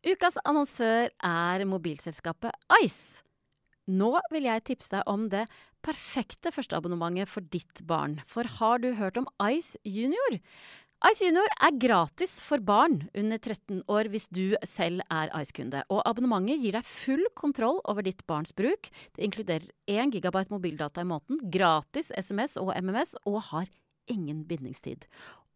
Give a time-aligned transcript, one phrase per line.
[0.00, 3.20] Ukas annonsør er mobilselskapet Ice.
[3.84, 5.42] Nå vil jeg tipse deg om det
[5.84, 8.14] perfekte førsteabonnementet for ditt barn.
[8.24, 10.38] For har du hørt om Ice Junior?
[11.04, 15.82] Ice Junior er gratis for barn under 13 år hvis du selv er Ice-kunde.
[15.92, 18.88] Og abonnementet gir deg full kontroll over ditt barns bruk.
[19.16, 23.68] Det inkluderer 1 gigabyte mobildata i måneden, gratis SMS og MMS, og har
[24.08, 25.04] ingen bindingstid.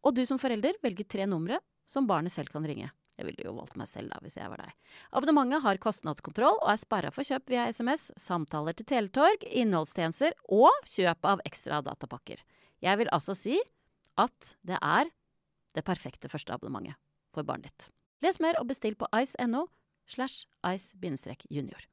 [0.04, 2.92] Og du som forelder velger tre numre som barnet selv kan ringe.
[3.14, 4.74] Jeg ville jo valgt meg selv da, hvis jeg var deg.
[5.14, 10.74] Abonnementet har kostnadskontroll og er sperra for kjøp via SMS, samtaler til Teletorg, innholdstjenester og
[10.90, 12.42] kjøp av ekstra datapakker.
[12.82, 13.60] Jeg vil altså si
[14.20, 15.10] at det er
[15.74, 16.98] det perfekte første abonnementet
[17.34, 17.88] for barnet ditt.
[18.24, 19.66] Les mer og bestill på ice.no
[20.10, 21.86] slash ice-junior.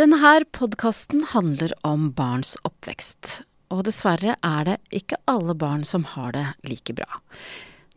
[0.00, 6.32] Denne podkasten handler om barns oppvekst, og dessverre er det ikke alle barn som har
[6.32, 7.20] det like bra.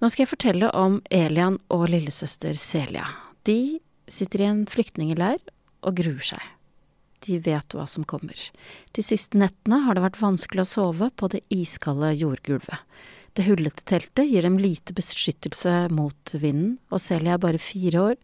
[0.03, 3.05] Nå skal jeg fortelle om Elian og lillesøster Celia.
[3.47, 3.79] De
[4.11, 5.37] sitter i en flyktningleir
[5.79, 6.41] og gruer seg.
[7.23, 8.35] De vet hva som kommer.
[8.91, 12.83] De siste nettene har det vært vanskelig å sove på det iskalde jordgulvet.
[13.31, 18.19] Det hullete teltet gir dem lite beskyttelse mot vinden, og Celia er bare fire år.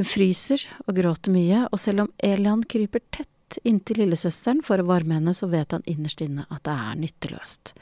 [0.00, 3.29] Hun fryser og gråter mye, og selv om Elian kryper tett
[3.64, 7.74] inntil lillesøsteren for å varme henne, så vet han innerst inne at det er nytteløst.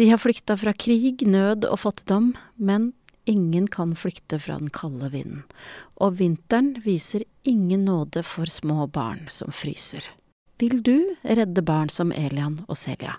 [0.00, 2.92] De har flykta fra krig, nød og fattigdom, men
[3.30, 5.44] ingen kan flykte fra den kalde vinden.
[6.00, 10.06] Og vinteren viser ingen nåde for små barn som fryser.
[10.62, 13.18] Vil du redde barn som Elian og Celia?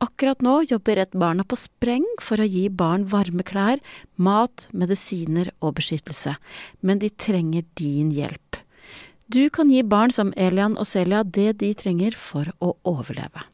[0.00, 3.82] Akkurat nå jobber Redd Barna på spreng for å gi barn varme klær,
[4.16, 6.38] mat, medisiner og beskyttelse,
[6.80, 8.62] men de trenger din hjelp.
[9.30, 13.44] Du kan gi barn som Elian og Celia det de trenger for å overleve.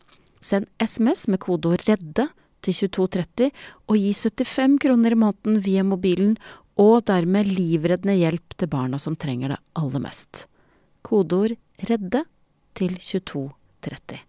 [0.40, 2.30] Send SMS med kodeord REDDE
[2.64, 3.50] til 2230
[3.84, 6.38] og gi 75 kroner i måneden via mobilen,
[6.80, 10.46] og dermed livreddende hjelp til barna som trenger det aller mest.
[11.04, 11.52] Kodeord
[11.90, 12.24] REDDE
[12.76, 14.24] til 2230.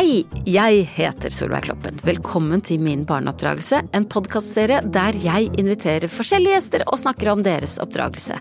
[0.00, 1.98] Hei, jeg heter Solveig Kloppen.
[2.08, 7.74] Velkommen til Min barneoppdragelse, en podkastserie der jeg inviterer forskjellige gjester og snakker om deres
[7.84, 8.38] oppdragelse.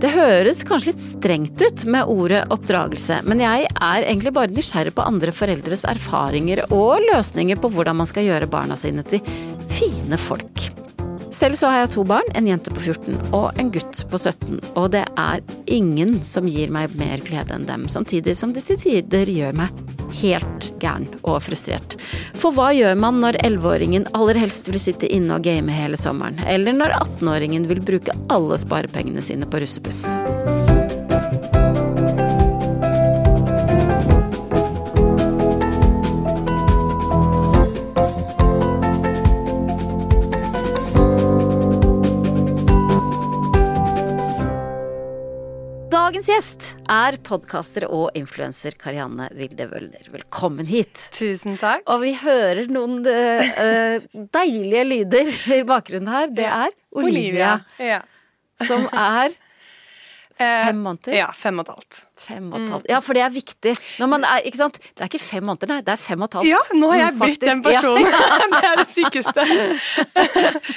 [0.00, 4.96] Det høres kanskje litt strengt ut med ordet oppdragelse, men jeg er egentlig bare nysgjerrig
[4.96, 9.20] på andre foreldres erfaringer og løsninger på hvordan man skal gjøre barna sine til
[9.68, 10.64] fine folk.
[11.36, 14.56] Selv så har jeg to barn, en jente på 14 og en gutt på 17,
[14.72, 18.78] og det er ingen som gir meg mer glede enn dem, samtidig som de til
[18.80, 19.82] tider gjør meg
[20.16, 21.98] helt gæren og frustrert.
[22.40, 26.40] For hva gjør man når 11-åringen aller helst vil sitte inne og game hele sommeren,
[26.48, 30.06] eller når 18-åringen vil bruke alle sparepengene sine på russebuss?
[46.06, 50.04] Dagens gjest er podkaster og influenser Karianne Vilde Wøller.
[50.12, 51.08] Velkommen hit.
[51.10, 51.82] Tusen takk.
[51.90, 54.04] Og vi hører noen uh,
[54.38, 56.30] deilige lyder i bakgrunnen her.
[56.30, 57.98] Det er Olivia, Ja.
[58.62, 59.34] som er
[60.38, 61.18] fem måneder.
[61.24, 61.98] Ja, fem og et halvt.
[62.26, 62.88] Fem og et halvt.
[62.90, 63.74] Ja, for det er viktig.
[63.76, 64.78] Er, ikke sant?
[64.82, 65.80] Det er ikke fem måneder, nei.
[65.86, 66.50] Det er fem og et halvt.
[66.50, 67.40] Ja, nå har jeg Faktisk.
[67.40, 68.08] blitt den personen.
[68.16, 68.46] Ja.
[68.52, 69.44] det er det sykeste.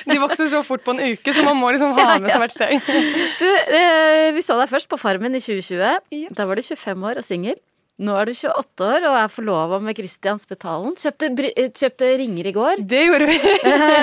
[0.10, 2.56] De vokser så fort på en uke, så man må liksom ha med seg hvert
[2.56, 2.92] steg.
[3.40, 6.00] Du, eh, vi så deg først på Farmen i 2020.
[6.16, 6.36] Yes.
[6.38, 7.60] Da var du 25 år og singel.
[8.00, 10.94] Nå er du 28 år og er forlova med Christian Spetalen.
[10.96, 12.84] Kjøpte, eh, kjøpte ringer i går.
[12.88, 13.40] Det gjorde vi.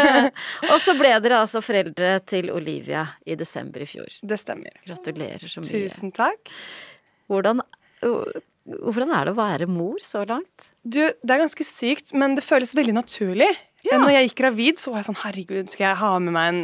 [0.73, 4.19] og så ble dere altså foreldre til Olivia i desember i fjor.
[4.21, 4.77] Det stemmer.
[4.85, 5.87] Gratulerer så mye.
[5.89, 6.53] Tusen takk.
[7.31, 7.63] Hvordan,
[8.67, 10.71] hvordan er det å være mor så langt?
[10.83, 13.51] Du, det er ganske sykt, men det føles veldig naturlig.
[13.87, 14.01] Ja.
[14.03, 16.63] Når jeg gikk gravid, så var jeg sånn herregud, skal jeg ha med meg en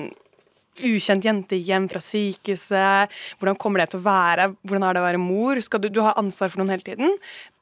[0.88, 3.12] ukjent jente hjem fra sykehuset?
[3.38, 4.46] Hvordan kommer det til å være?
[4.64, 5.60] Hvordan er det å være mor?
[5.62, 7.12] Skal du, du har ansvar for noen hele tiden.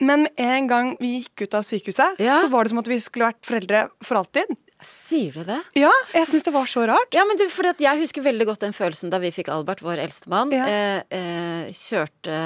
[0.00, 2.38] Men en gang vi gikk ut av sykehuset, Ja.
[2.40, 4.54] så var det som at vi skulle vært foreldre for alltid.
[4.86, 5.58] Sier du det?
[5.76, 7.12] Ja, jeg syns det var så rart.
[7.16, 10.00] Ja, men det, fordi Jeg husker veldig godt den følelsen da vi fikk Albert, vår
[10.06, 10.52] eldstemann.
[10.54, 10.66] Ja.
[10.66, 12.36] Eh, eh, kjørte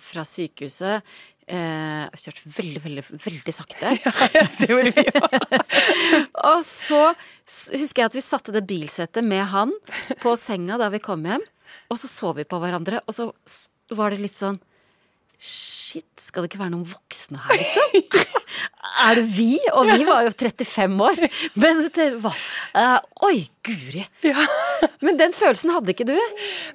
[0.00, 1.06] fra sykehuset.
[1.50, 3.94] Eh, kjørte veldig, veldig, veldig sakte.
[4.04, 5.22] Ja, Det gjorde vi jo.
[6.52, 9.72] Og så husker jeg at vi satte det bilsettet med han
[10.22, 11.42] på senga da vi kom hjem.
[11.90, 13.30] Og så så vi på hverandre, og så
[13.96, 14.60] var det litt sånn
[15.40, 18.26] Shit, skal det ikke være noen voksne her, liksom?
[19.00, 19.54] Er det vi?
[19.72, 21.22] Og vi var jo 35 år.
[21.62, 22.36] Men det var
[22.74, 24.02] uh, Oi, guri.
[24.26, 24.44] Ja.
[25.00, 26.16] Men den følelsen hadde ikke du?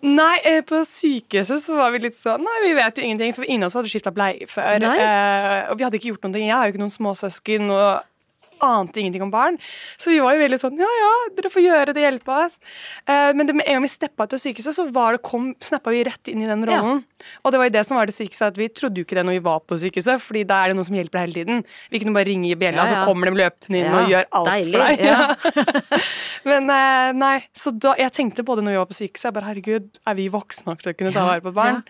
[0.08, 3.46] Nei, eh, på sykehuset så var vi litt sånn Nei, vi vet jo ingenting, for
[3.46, 4.82] ingen av oss hadde skifta bleie før.
[4.82, 6.42] Eh, og vi hadde ikke gjort noe.
[6.42, 7.70] Jeg har jo ikke noen småsøsken.
[7.76, 8.15] Og
[8.64, 9.58] ante ingenting om barn.
[9.98, 12.60] Så vi var jo veldig sånn Ja, ja, dere får gjøre det, hjelpe oss.
[13.08, 15.52] Eh, men det, med en gang vi steppa ut av sykehuset, så var det, kom,
[15.64, 17.04] snappa vi rett inn i den rollen.
[17.44, 19.26] Og det var jo det som var det sykeste, at vi trodde jo ikke det
[19.26, 21.64] når vi var på sykehuset, fordi da er det noen som hjelper deg hele tiden.
[21.94, 23.02] Vi kunne bare ringe i bjella, Ja, ja.
[23.02, 25.06] så kommer de løpende inn Ja, og gjør alt deilig, for deg.
[25.06, 26.00] ja.
[26.52, 29.28] Men eh, nei, så da, jeg tenkte på det når vi var på sykehuset.
[29.30, 31.82] Jeg bare, herregud, er vi voksne nok til å kunne ta vare på barn?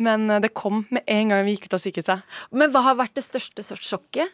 [0.00, 2.24] Men eh, det kom med en gang vi gikk ut av sykehuset.
[2.56, 4.32] Men hva har vært det største sjokket?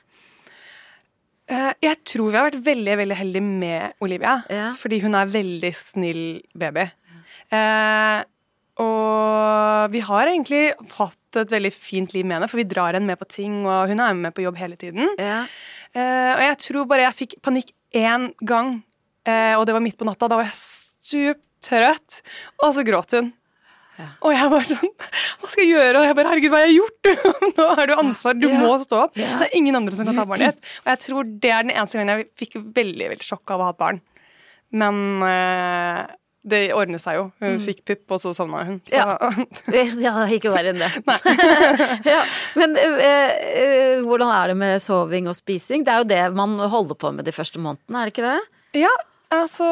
[1.51, 4.39] Eh, jeg tror vi har vært veldig veldig heldige med Olivia.
[4.53, 4.69] Ja.
[4.81, 6.23] Fordi hun er veldig snill
[6.57, 6.87] baby.
[7.53, 8.23] Eh,
[8.83, 10.65] og vi har egentlig
[10.97, 13.91] hatt et veldig fint liv med henne, for vi drar henne med på ting, og
[13.91, 15.13] hun er med på jobb hele tiden.
[15.21, 15.45] Ja.
[15.95, 18.81] Eh, og jeg tror bare jeg fikk panikk én gang,
[19.27, 20.31] eh, og det var midt på natta.
[20.31, 22.21] Da var jeg stup trøtt,
[22.63, 23.33] og så gråt hun.
[23.99, 24.07] Ja.
[24.27, 24.91] Og jeg var sånn
[25.41, 26.01] Hva skal jeg gjøre?
[26.01, 27.13] Og jeg bare Herregud, hva har jeg gjort?
[27.59, 28.35] Nå har du ansvar.
[28.41, 28.59] Du Ja.
[28.65, 29.15] må stå opp.
[29.21, 29.37] Ja.
[29.43, 30.73] Det er ingen andre som kan ta barnet ditt.
[30.83, 33.69] Og jeg tror det er den eneste gangen jeg fikk veldig veldig sjokk av å
[33.71, 34.01] ha et barn.
[34.75, 34.99] Men
[35.29, 36.01] eh,
[36.45, 37.29] det ordnet seg jo.
[37.41, 38.81] Hun fikk pupp, og så sovna hun.
[38.91, 39.15] Så Ja.
[40.07, 40.91] Ja, ikke verre enn det.
[42.15, 42.19] ja,
[42.59, 43.31] men eh,
[43.63, 45.87] eh, hvordan er det med soving og spising?
[45.87, 48.83] Det er jo det man holder på med de første månedene, er det ikke det?
[48.83, 48.93] Ja,
[49.39, 49.71] altså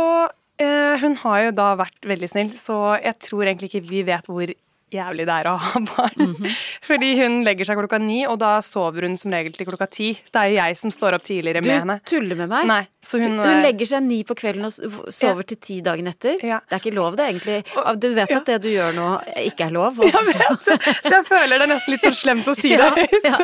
[1.03, 4.53] Hun har jo da vært veldig snill, så jeg tror egentlig ikke vi vet hvor
[4.95, 6.37] jævlig det er å ha barn.
[6.89, 10.13] Fordi hun legger seg klokka ni, og da sover hun som regel til klokka ti.
[10.33, 11.99] Det er jeg som står opp tidligere Du med henne.
[12.03, 12.67] Du tuller med meg?
[12.71, 15.77] Nei, så hun, Hun eh, legger seg ni på kvelden og sover sover til ti
[15.85, 16.39] dagen etter.
[16.45, 16.59] Ja.
[16.69, 17.59] Det er ikke lov, det, egentlig.
[18.03, 18.39] Du vet ja.
[18.41, 19.07] at det du gjør nå,
[19.49, 19.99] ikke er lov?
[19.99, 20.69] og- Jeg vet.
[21.03, 23.17] Så jeg føler det er nesten litt sånn slemt å si det høyt.
[23.27, 23.39] ja.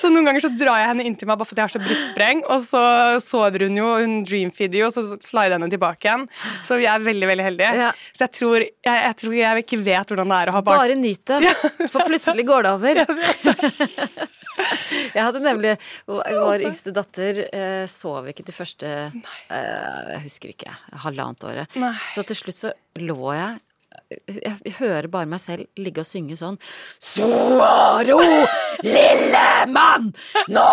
[0.00, 2.42] Så noen ganger så drar jeg henne inntil meg bare fordi jeg har så brystspreng,
[2.52, 2.82] og så
[3.24, 6.26] sover hun jo, hun dreamfeeder jo, og så slider jeg henne tilbake igjen.
[6.66, 7.72] Så vi er veldig, veldig heldige.
[7.86, 7.90] Ja.
[8.16, 10.82] Så jeg tror jeg, jeg tror jeg ikke vet hvordan det er å ha barn.
[10.84, 11.52] Bare nyt det,
[11.92, 12.94] for plutselig går det over.
[15.14, 15.70] Jeg hadde nemlig
[16.10, 20.74] Vår yngste datter eh, sov ikke de første eh, Jeg husker ikke,
[21.06, 21.78] halvannet året.
[21.80, 21.94] Nei.
[22.14, 23.56] Så til slutt så lå jeg
[24.10, 26.56] jeg hører bare meg selv ligge og synge sånn
[26.98, 28.18] Svaro,
[28.82, 30.10] lille mann,
[30.50, 30.70] nå!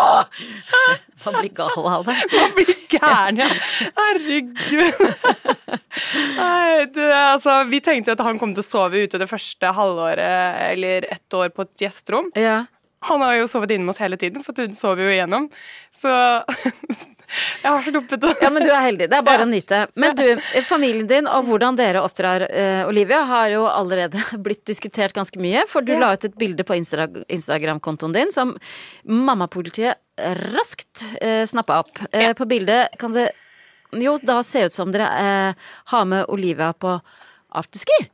[1.25, 2.15] Man blir gal av det.
[2.33, 3.47] Man blir gæren, ja.
[3.97, 5.01] Herregud.
[6.37, 9.73] Nei, du, altså, vi tenkte jo at han kom til å sove ute det første
[9.75, 12.29] halvåret eller ett år på et gjesterom.
[12.37, 12.61] Ja.
[13.09, 15.49] Han har jo sovet inne med oss hele tiden, for hun sover jo igjennom.
[15.97, 16.13] Så
[17.63, 18.33] jeg har sluppet det.
[18.41, 19.07] Ja, men du er heldig.
[19.11, 19.79] Det er bare å nyte.
[19.99, 20.25] Men du,
[20.67, 25.65] familien din og hvordan dere oppdrar eh, Olivia, har jo allerede blitt diskutert ganske mye.
[25.71, 25.99] For du Ja.
[26.05, 28.55] la ut et bilde på Insta Instagram-kontoen din som
[29.07, 29.97] mammapolitiet
[30.53, 31.99] raskt eh, snappa opp.
[32.11, 33.31] Eh, På bildet kan det
[33.97, 36.97] jo da se ut som dere eh, har med Olivia på
[37.55, 38.07] afterski.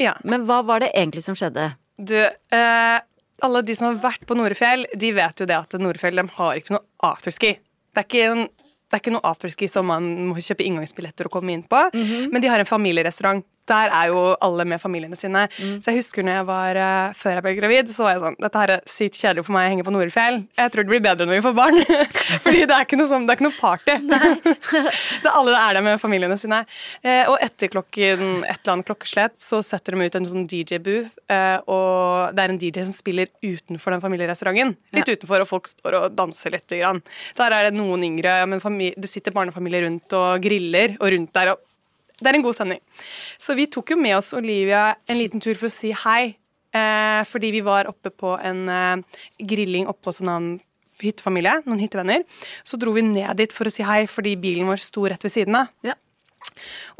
[0.00, 0.14] Ja.
[0.24, 1.72] Men hva var det egentlig som skjedde?
[1.98, 3.00] Du, eh,
[3.44, 6.58] alle de som har vært på Norefjell, de vet jo det at Norefjell de har
[6.58, 7.52] ikke noe afterski.
[7.94, 8.46] Det er ikke, en,
[8.90, 11.80] det er ikke noe afterski som man må kjøpe inngangsbilletter og komme inn på.
[11.94, 13.44] Men de har en familierestaurant.
[13.70, 15.46] Der er jo alle med familiene sine.
[15.56, 18.36] Så jeg husker når jeg var, eh, Før jeg ble gravid, så var jeg sånn
[18.44, 20.40] Dette her er sykt kjedelig for meg å henge på Norefjell.
[20.58, 21.80] Jeg tror det blir bedre når vi får barn.
[22.44, 23.96] Fordi det er ikke noe, sånn, det er ikke noe party.
[25.24, 26.62] det er alle er der med familiene sine.
[27.02, 31.16] Eh, og etter klokken et eller annet klokkeslett så setter de ut en sånn DJ-booth,
[31.32, 34.74] eh, og det er en DJ som spiller utenfor den familierestauranten.
[34.96, 36.62] Litt utenfor, og folk står og danser litt.
[36.74, 37.02] Grann.
[37.38, 38.60] Der er det noen yngre, men
[38.96, 41.52] det sitter barnefamilier rundt og griller, og rundt der.
[41.52, 41.73] og
[42.24, 42.80] det er en god sending.
[43.38, 46.34] Så vi tok jo med oss Olivia en liten tur for å si hei.
[46.74, 50.54] Eh, fordi vi var oppe på en eh, grilling oppe hos en annen
[51.04, 52.24] hyttefamilie, noen hyttevenner.
[52.66, 55.34] Så dro vi ned dit for å si hei, fordi bilen vår sto rett ved
[55.34, 55.70] siden av.
[55.86, 55.94] Ja.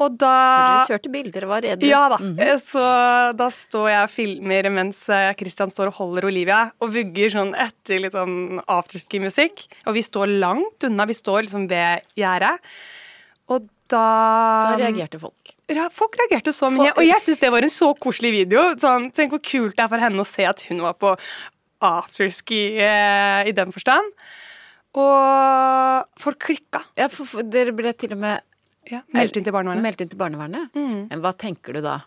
[0.01, 1.87] Og da Dere kjørte bilder, var redde?
[1.87, 2.19] ja da.
[2.19, 2.61] Mm -hmm.
[2.65, 2.85] Så
[3.37, 7.55] da står jeg og filmer mens eh, Christian står og holder Olivia og vugger sånn
[7.55, 9.67] etter litt sånn afterski-musikk.
[9.87, 11.07] Og vi står langt unna.
[11.07, 12.59] Vi står liksom ved gjerdet.
[13.49, 14.05] Og da
[14.75, 15.55] Da reagerte folk.
[15.95, 18.67] folk reagerte så mye, Folk- og jeg syns det var en så koselig video.
[18.83, 21.15] Sånn, tenk hvor kult det er for henne å se at hun var på
[21.85, 24.13] afterski eh, i den forstand.
[24.95, 26.83] Og folk klikka.
[26.99, 28.43] Ja, for, for dere ble til og med
[28.91, 29.83] Ja, Meldt inn til barnevernet.
[29.83, 30.69] meldt inn til barnevernet.
[30.77, 31.07] Mm.
[31.11, 31.99] Men hva tenker du da?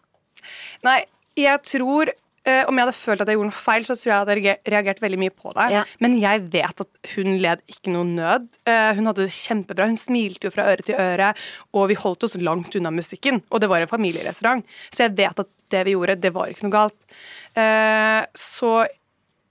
[0.85, 0.99] Nei,
[1.37, 2.11] jeg tror
[2.47, 5.01] Om jeg hadde følt at jeg gjorde noe feil, så tror jeg jeg hadde reagert
[5.03, 5.67] veldig mye på det.
[5.75, 5.83] Ja.
[6.03, 8.47] Men jeg vet at hun led ikke noe nød.
[8.69, 9.89] Eh, hun hadde det kjempebra.
[9.91, 11.33] Hun smilte jo fra øre til øre,
[11.75, 13.41] og vi holdt oss langt unna musikken.
[13.51, 14.63] Og det var en familierestaurant,
[14.93, 17.11] så jeg vet at det vi gjorde, det var ikke noe galt.
[17.57, 18.85] Eh, så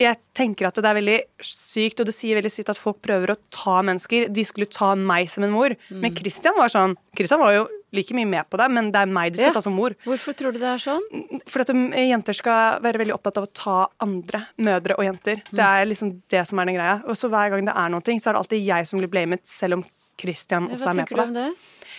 [0.01, 3.33] jeg tenker at det er veldig sykt, og det sier veldig sitt at folk prøver
[3.33, 4.29] å ta mennesker.
[4.33, 5.73] De skulle ta meg som en mor.
[5.89, 6.01] Mm.
[6.05, 7.65] Men Christian var sånn Christian var jo
[7.97, 9.57] like mye med på det, men det er meg de skal Ja.
[9.57, 9.95] ta som mor.
[10.05, 11.03] Hvorfor tror du det er sånn?
[11.49, 15.43] Fordi at um, jenter skal være veldig opptatt av å ta andre mødre og jenter.
[15.51, 16.97] Det er liksom det som er den greia.
[17.09, 19.47] Og så hver gang det er noe, så er det alltid jeg som blir blamet,
[19.47, 19.85] selv om
[20.21, 21.29] Christian også er med tenker på du det.
[21.29, 21.55] om det?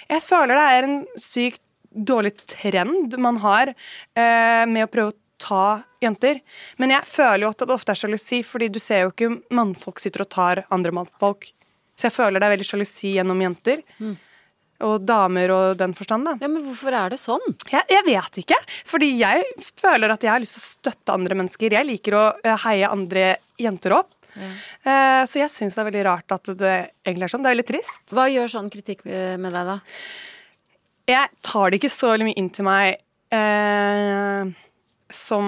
[0.09, 1.61] Jeg føler det er en sykt
[1.97, 6.39] dårlig trend man har eh, med å prøve å ta jenter.
[6.81, 9.99] Men jeg føler jo at det ofte er sjalusi, fordi du ser jo ikke mannfolk
[10.01, 11.49] sitter og tar andre mannfolk.
[11.97, 13.83] Så jeg føler det er veldig sjalusi gjennom jenter.
[14.85, 16.35] Og damer og den forstand, da.
[16.43, 17.41] Ja, men hvorfor er det sånn?
[17.71, 18.59] Jeg, jeg vet ikke.
[18.85, 21.73] Fordi jeg føler at jeg har lyst til å støtte andre mennesker.
[21.79, 24.13] Jeg liker å eh, heie andre jenter opp.
[24.37, 26.75] Eh, så jeg syns det er veldig rart at det
[27.07, 27.45] egentlig er sånn.
[27.45, 28.03] Det er veldig trist.
[28.13, 29.79] Hva gjør sånn kritikk med med deg, da?
[31.07, 32.99] Jeg tar det ikke så mye inn til meg
[33.33, 34.49] eh,
[35.13, 35.47] som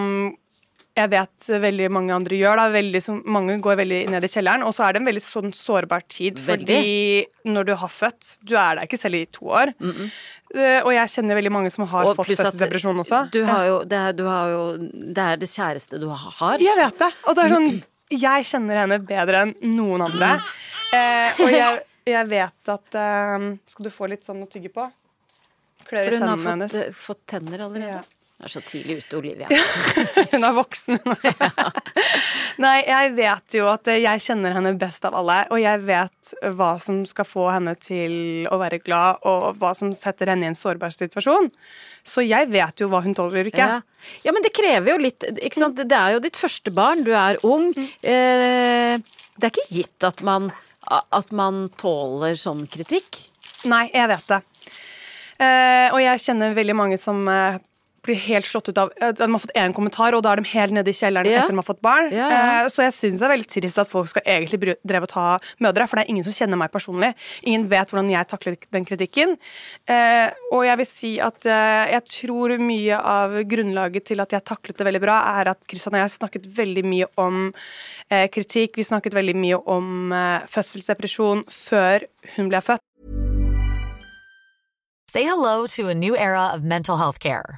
[1.00, 2.60] jeg vet veldig mange andre gjør.
[2.60, 2.66] Da.
[2.74, 4.66] Veldig, som, mange går veldig ned i kjelleren.
[4.68, 6.82] Og så er det en veldig sånn sårbar tid, fordi
[7.48, 9.74] når du har født Du er der ikke selv i to år.
[9.80, 13.22] Eh, og jeg kjenner veldig mange som har Og fått fødselsdepresjon også.
[13.34, 16.64] Du har jo, det, er, du har jo, det er det kjæreste du har.
[16.64, 17.12] Jeg vet det.
[17.30, 17.70] Og det er sånn
[18.20, 20.36] Jeg kjenner henne bedre enn noen andre.
[20.96, 21.84] Eh, og jeg,
[22.16, 24.88] jeg vet at eh, Skal du få litt sånn å tygge på?
[25.90, 28.00] Klør For hun har fått, fått tenner allerede.
[28.02, 28.08] Ja.
[28.40, 29.50] Du er så tidlig ute, Olivia.
[30.32, 30.96] Hun er voksen.
[32.64, 36.70] Nei, jeg vet jo at jeg kjenner henne best av alle, og jeg vet hva
[36.80, 40.56] som skal få henne til å være glad, og hva som setter henne i en
[40.56, 41.52] sårbar situasjon.
[42.08, 43.60] Så jeg vet jo hva hun tåler ikke.
[43.60, 43.84] Ja.
[44.24, 45.84] ja, men det krever jo litt ikke sant?
[45.84, 47.74] Det er jo ditt første barn, du er ung.
[47.76, 47.92] Mm.
[48.08, 50.48] Eh, det er ikke gitt at man,
[50.88, 53.26] at man tåler sånn kritikk.
[53.68, 54.46] Nei, jeg vet det.
[55.40, 57.60] Eh, og jeg kjenner veldig mange som eh,
[58.06, 60.50] blir helt slått ut av eh, De har fått én kommentar, og da er de
[60.54, 61.42] helt nede i kjelleren Ja.
[61.44, 62.10] etter de har fått barn.
[62.12, 62.40] Ja, ja.
[62.64, 65.14] Eh, så jeg syns det er veldig trist at folk skal egentlig drive dreve og
[65.14, 65.26] ta
[65.62, 67.14] mødre, for det er ingen som kjenner meg personlig.
[67.44, 69.38] Ingen vet hvordan jeg takler den kritikken.
[69.88, 74.78] Eh, og jeg vil si at jeg tror mye av grunnlaget til at jeg taklet
[74.78, 77.54] det veldig bra, er at Kristian og jeg snakket veldig mye om
[78.10, 78.76] kritikk.
[78.80, 80.14] Vi snakket veldig mye om
[80.50, 82.84] fødselsdepresjon før hun ble født.
[85.12, 87.58] Say hello to a new era of mental health care.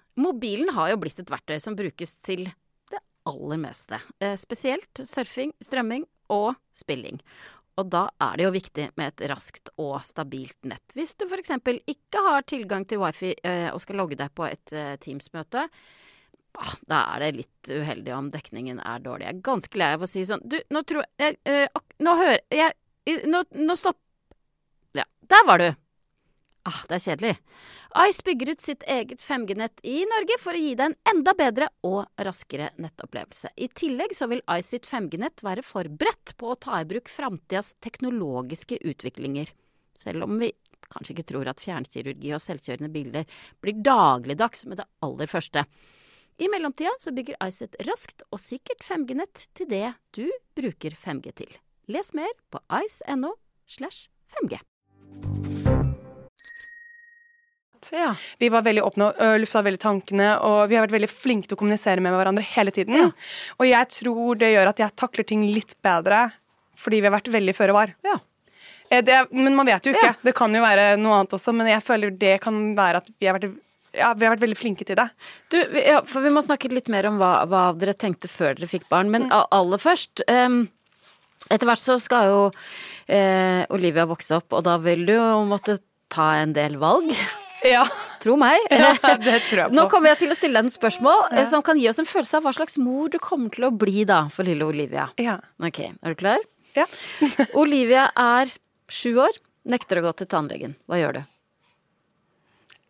[0.19, 2.45] Mobilen har jo blitt et verktøy som brukes til
[2.91, 2.99] det
[3.29, 4.01] aller meste.
[4.19, 7.21] Eh, spesielt surfing, strømming og spilling.
[7.79, 10.83] Og da er det jo viktig med et raskt og stabilt nett.
[10.97, 11.53] Hvis du f.eks.
[11.87, 15.63] ikke har tilgang til wifi eh, og skal logge deg på et eh, Teams-møte,
[16.59, 19.29] ah, da er det litt uheldig om dekningen er dårlig.
[19.29, 21.39] Jeg er ganske lei av å si sånn Du, nå tror jeg
[22.03, 22.75] Nå hører jeg
[23.31, 23.97] Nå, nå stopp
[24.93, 25.71] Ja, der var du!
[26.69, 27.37] Ah, det er kjedelig.
[28.05, 31.69] Ice bygger ut sitt eget 5G-nett i Norge for å gi deg en enda bedre
[31.87, 33.49] og raskere nettopplevelse.
[33.57, 37.73] I tillegg så vil Ice sitt 5G-nett være forberedt på å ta i bruk framtidas
[37.81, 39.49] teknologiske utviklinger.
[39.97, 40.51] Selv om vi
[40.91, 45.65] kanskje ikke tror at fjernkirurgi og selvkjørende biler blir dagligdags med det aller første.
[46.41, 49.87] I mellomtida så bygger Ice et raskt og sikkert 5G-nett til det
[50.17, 50.27] du
[50.57, 51.61] bruker 5G til.
[51.89, 54.61] Les mer på ice.no slash 5G.
[57.93, 58.11] Ja.
[58.39, 61.57] Vi var veldig åpne og lufta veldig tankene, og vi har vært veldig flinke til
[61.57, 63.09] å kommunisere med hverandre hele tiden.
[63.57, 66.27] Og jeg tror det gjør at jeg takler ting litt bedre,
[66.77, 67.95] fordi vi har vært veldig føre var.
[68.05, 68.19] Ja.
[68.91, 70.11] Eh, Det, men man vet jo ikke.
[70.13, 70.15] Ja.
[70.23, 73.27] Det kan jo være noe annet også, men jeg føler det kan være at vi
[73.29, 73.53] har vært,
[73.97, 75.07] ja, vi har vært veldig flinke til det.
[75.51, 78.69] Du, ja, for vi må snakke litt mer om hva, hva dere tenkte før dere
[78.71, 79.09] fikk barn.
[79.11, 80.67] Men a- aller først um,
[81.49, 82.41] Etter hvert så skal jo
[83.09, 85.79] eh, Olivia vokse opp, og da vil du jo måtte
[86.13, 87.09] ta en del valg.
[87.67, 87.85] Ja,
[88.21, 88.61] Tro meg.
[88.69, 89.75] ja det tror jeg på.
[89.75, 91.45] Nå kommer jeg til å stille deg et spørsmål ja.
[91.49, 94.05] som kan gi oss en følelse av hva slags mor du kommer til å bli
[94.09, 95.09] da for lille Olivia.
[95.21, 95.39] Ja.
[95.61, 96.43] Ok, er du klar?
[96.77, 96.87] Ja.
[97.61, 98.53] Olivia er
[98.91, 99.37] sju år,
[99.69, 100.77] nekter å gå til tannlegen.
[100.89, 101.23] Hva gjør du?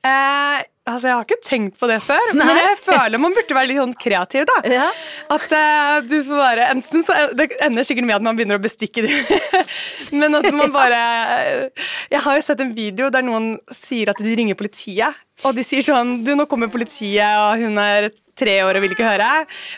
[0.01, 3.69] Eh, altså, Jeg har ikke tenkt på det før, men jeg føler man burde være
[3.69, 4.47] litt sånn kreativ.
[4.49, 4.57] da.
[4.65, 4.87] Ja.
[5.33, 8.63] At eh, du får bare Enten så Det ender sikkert med at man begynner å
[8.63, 9.61] bestikke dem.
[10.23, 11.01] men at man bare
[12.11, 15.21] Jeg har jo sett en video der noen sier at de ringer politiet.
[15.45, 18.09] Og de sier sånn Du, nå kommer politiet, og hun er
[18.41, 19.29] tre år og vil ikke høre.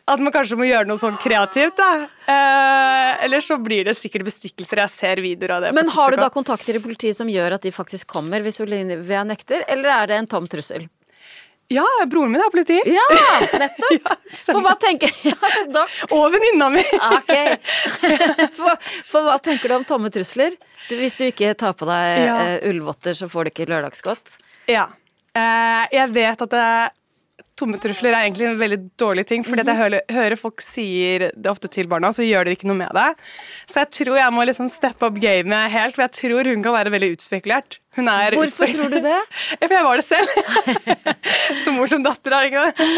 [0.07, 1.77] At man kanskje må gjøre noe sånn kreativt.
[1.77, 2.07] da.
[2.23, 4.83] Eh, eller så blir det sikkert bestikkelser.
[4.85, 5.75] Jeg ser videoer av det.
[5.75, 9.23] Men har du da kontakter i politiet som gjør at de faktisk kommer hvis Olivia
[9.27, 10.87] nekter, eller er det en tom trussel?
[11.71, 12.75] Ja, broren min er politi.
[12.85, 13.05] Ja,
[13.61, 13.93] nettopp!
[13.95, 16.83] Ja, For hva tenker ja, da, Og venninna mi.
[16.83, 17.33] Ok.
[18.57, 20.55] For, for hva tenker du om tomme trusler?
[20.89, 22.35] Du, hvis du ikke tar på deg Ja.
[22.35, 24.35] Uh, ullvotter, så får du ikke lørdagsgodt.
[24.69, 24.89] Ja.
[25.33, 26.67] Uh, jeg vet at det,
[27.59, 29.43] tomme trusler er egentlig en veldig dårlig ting.
[29.45, 32.69] Fordi det jeg hører, hører folk sier det ofte til barna, så gjør de ikke
[32.69, 33.07] noe med det.
[33.69, 36.77] Så jeg tror jeg må liksom steppe opp gamet helt, for jeg tror hun kan
[36.77, 37.77] være veldig utspekulert.
[37.97, 39.19] Hun er Hvorfor tror du det?
[39.61, 40.29] Ja, For jeg var det selv.
[41.65, 42.89] som mor som datter, er det ikke det?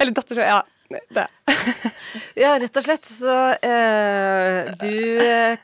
[0.00, 0.58] Eller datter, så ja.
[0.88, 1.26] Det.
[2.42, 3.04] Ja, rett og slett.
[3.12, 5.58] Så eh, du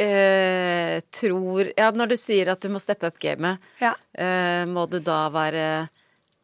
[0.00, 3.94] eh, tror Ja, når du sier at du må steppe opp gamet, Ja.
[4.18, 5.66] eh, må du da være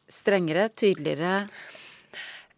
[0.09, 1.47] strengere, tydeligere?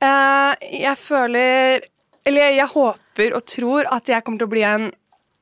[0.02, 1.82] Eh, jeg føler
[2.30, 4.90] Eller jeg, håper og tror at jeg kommer til å bli en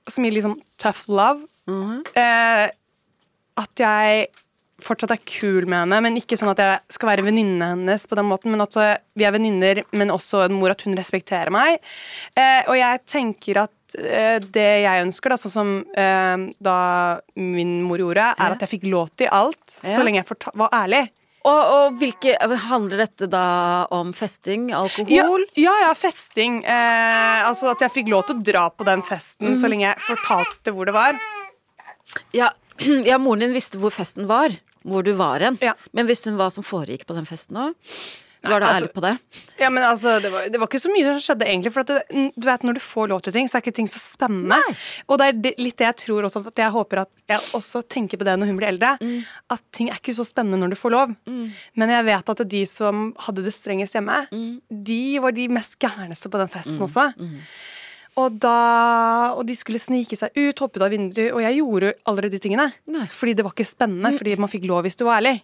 [0.07, 1.41] som gir litt sånn tough love.
[1.67, 2.05] Mhm.
[2.15, 2.69] Eh,
[3.59, 4.27] at jeg
[4.79, 8.15] fortsatt er kul med henne, men ikke sånn at jeg skal være venninnen hennes på
[8.15, 8.77] den måten, men at
[9.17, 11.81] vi er venninner, men også en mor at hun respekterer meg.
[12.37, 13.71] Eh, og jeg tenker at
[14.53, 16.77] det jeg ønsker, da, sånn som eh, da
[17.35, 18.53] min mor gjorde, er Ja.
[18.53, 19.97] at jeg fikk lov til alt, Ja.
[19.97, 21.09] så lenge jeg var ærlig.
[21.47, 22.35] Og, og hvilke
[22.67, 25.45] Handler dette da om festing, alkohol?
[25.55, 26.59] ja, ja, festing.
[26.67, 29.59] Eh, altså at jeg fikk lov til å dra på den festen mm.
[29.61, 31.19] så lenge jeg fortalte hvor det var.
[32.35, 32.51] Ja,
[33.09, 34.55] ja, moren din visste hvor festen var.
[34.87, 35.57] Hvor du var hen.
[35.63, 35.73] Ja.
[35.95, 37.75] Men visste hun hva som foregikk på den festen òg?
[38.49, 39.13] Var du altså- ærlig på det?
[39.59, 41.71] Ja, men altså, det var, det var ikke så mye som skjedde, egentlig.
[41.73, 43.87] For at du, du vet, når du får lov til ting, så er ikke ting
[43.89, 44.55] så spennende.
[44.55, 44.75] Nei.
[45.09, 48.17] Og det er litt det jeg tror også, at jeg håper at jeg også tenker
[48.21, 48.93] på det når hun blir eldre.
[49.01, 49.23] Mm.
[49.49, 51.15] At ting er ikke så spennende når du får lov.
[51.27, 54.61] Men jeg vet at de som hadde det strengest hjemme, Mm.
[54.83, 57.11] de var de mest gærneste på den festen også.
[58.17, 61.91] Og, da, og de skulle snike seg ut, hoppe ut av vinduet, og jeg gjorde
[62.09, 62.71] allerede de tingene.
[62.89, 63.03] Nei.
[63.05, 63.11] Mm.
[63.13, 65.35] Fordi det var ikke spennende, fordi man fikk lov hvis du var ærlig.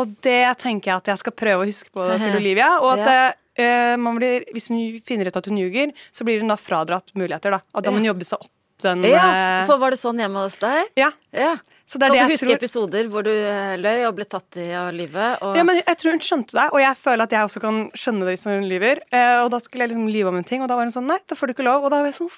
[0.00, 2.72] Og det tenker jeg at jeg skal prøve å huske på til Olivia.
[2.80, 3.94] Og at Ja.
[3.94, 7.12] uh, man blir, hvis hun finner ut at hun ljuger, så blir hun da fradratt
[7.14, 7.50] muligheter.
[7.50, 7.60] da.
[7.74, 9.26] At da må hun jobbe seg opp den Ja,
[9.60, 10.88] eh, for var det sånn hjemme hos deg?
[10.96, 11.10] ja.
[11.36, 11.58] Ja.
[11.90, 12.58] Så det Kan det du huske tror.
[12.60, 15.40] episoder hvor du eh, løy og ble tatt i av livet?
[15.42, 15.56] Og...
[15.58, 18.28] Ja, men jeg tror hun skjønte det, og jeg føler at jeg også kan skjønne
[18.28, 19.00] det hvis hun lyver.
[19.10, 21.10] Eh, og da skulle jeg liksom lyve om en ting, og da var hun sånn
[21.10, 21.88] nei, da får du ikke lov.
[21.88, 22.30] Og da var jeg sånn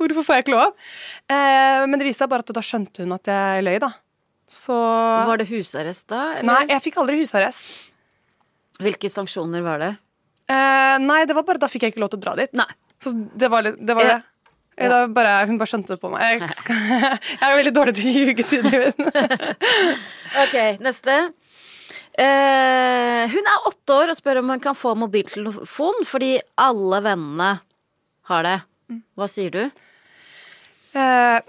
[0.00, 0.72] hvorfor får jeg ikke lov?
[1.30, 3.92] Eh, men det viste seg bare at da skjønte hun at jeg løy, da.
[4.54, 4.74] Så
[5.28, 6.22] Var det husarrest da?
[6.38, 6.48] eller?
[6.48, 7.68] Nei, jeg fikk aldri husarrest.
[8.80, 9.92] Hvilke sanksjoner var det?
[10.50, 12.52] Eh, nei, det var bare da fikk jeg ikke lov til å dra dit.
[12.56, 12.68] Nei.
[13.04, 14.20] Så det var, litt, det, var det.
[14.74, 16.42] Da bare, hun bare skjønte det på meg.
[16.42, 16.80] Jeg, skal,
[17.38, 18.96] jeg er veldig dårlig til å ljuge, tydeligvis.
[20.44, 21.14] Ok, neste.
[22.18, 27.50] Eh, hun er åtte år og spør om hun kan få mobiltelefon fordi alle vennene
[28.30, 28.56] har det.
[29.14, 29.84] Hva sier du?
[30.94, 31.40] Eh,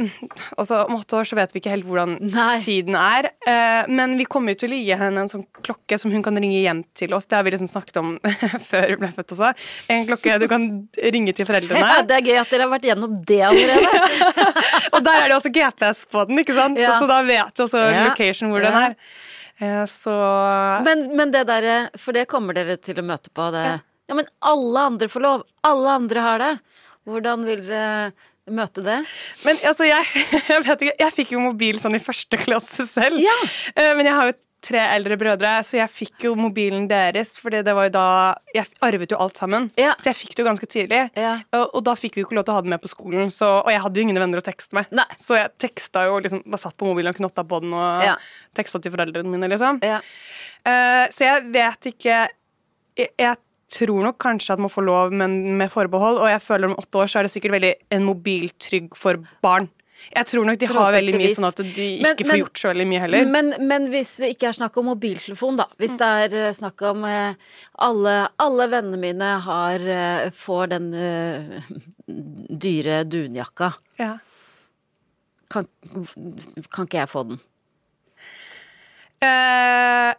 [0.58, 2.56] altså, Om åtte år så vet vi ikke helt hvordan Nei.
[2.64, 3.28] tiden er.
[3.46, 6.34] Eh, men vi kommer jo til å gi henne en sånn klokke som hun kan
[6.42, 7.28] ringe hjem til oss.
[7.30, 8.16] Det har vi liksom snakket om
[8.72, 9.52] før hun ble født også.
[9.94, 10.66] En klokke du kan
[11.14, 11.84] ringe til foreldrene.
[11.84, 14.42] Ja, det er gøy at dere har vært gjennom det allerede.
[14.96, 16.82] Og der er det også GPS på den, ikke sant?
[16.82, 16.98] Ja.
[17.02, 18.08] så da vet du også Ja.
[18.10, 18.96] location hvor den er.
[19.62, 20.14] Eh, så
[20.84, 23.52] Men, men det derre For det kommer dere til å møte på.
[23.54, 23.68] Det.
[24.10, 25.46] Ja, men alle andre får lov.
[25.64, 26.54] Alle andre har det.
[27.06, 28.12] Hvordan vil dere
[28.52, 29.00] møte det?
[29.46, 33.18] Men altså, jeg, jeg vet ikke, jeg fikk jo mobil sånn i første klasse selv.
[33.22, 33.36] Ja.
[33.76, 37.36] Eh, Men jeg har jo tre eldre brødre, så jeg fikk jo mobilen deres.
[37.38, 38.06] Fordi det var jo da
[38.56, 39.68] Jeg arvet jo alt sammen.
[39.78, 39.92] Ja.
[40.02, 41.04] Så jeg fikk det jo ganske tidlig.
[41.22, 41.36] Ja.
[41.54, 43.30] Og, og da fikk vi jo ikke lov til å ha det med på skolen,
[43.34, 44.90] så, og jeg hadde jo ingen venner å tekste med.
[44.98, 45.06] Nei.
[45.22, 48.16] Så jeg teksta jo liksom, bare satt på mobilen og knotta på den og Ja.
[48.58, 49.82] teksta til foreldrene mine, liksom.
[49.86, 50.00] Ja.
[50.66, 52.24] Eh, så jeg vet ikke
[52.96, 53.38] jeg, jeg
[53.72, 56.20] tror nok kanskje at man får lov, men med forbehold.
[56.22, 59.70] Og jeg føler om åtte år så er det sikkert veldig en mobiltrygg for barn.
[60.14, 62.70] Jeg tror nok de har veldig mye sånn at de ikke men- får gjort så
[62.70, 63.26] veldig mye heller.
[63.32, 65.66] Men, men hvis det ikke er snakk om mobiltelefon, da.
[65.82, 67.34] Hvis det er eh, snakk om eh,
[67.88, 71.74] alle, alle vennene mine har, eh, får den uh,
[72.06, 74.12] dyre dunjakka, ja.
[75.50, 75.68] kan,
[76.70, 77.42] kan ikke jeg få den?
[79.26, 80.12] Eh,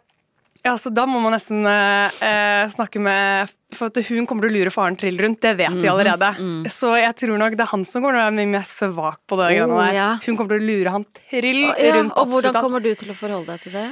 [0.67, 4.53] ja, så da må man nesten eh, eh, snakke med For at hun kommer til
[4.53, 6.29] å lure faren trill rundt, det vet Mhm, vi allerede.
[6.71, 9.19] Så jeg tror nok det er han som kommer til å være mye mer svak
[9.27, 9.47] på det.
[9.47, 9.97] Oh, greiene der.
[9.97, 10.09] ja.
[10.23, 13.11] Hun kommer til å lure han trill oh, ja, rundt og hvordan kommer du til
[13.11, 13.87] å forholde deg til det?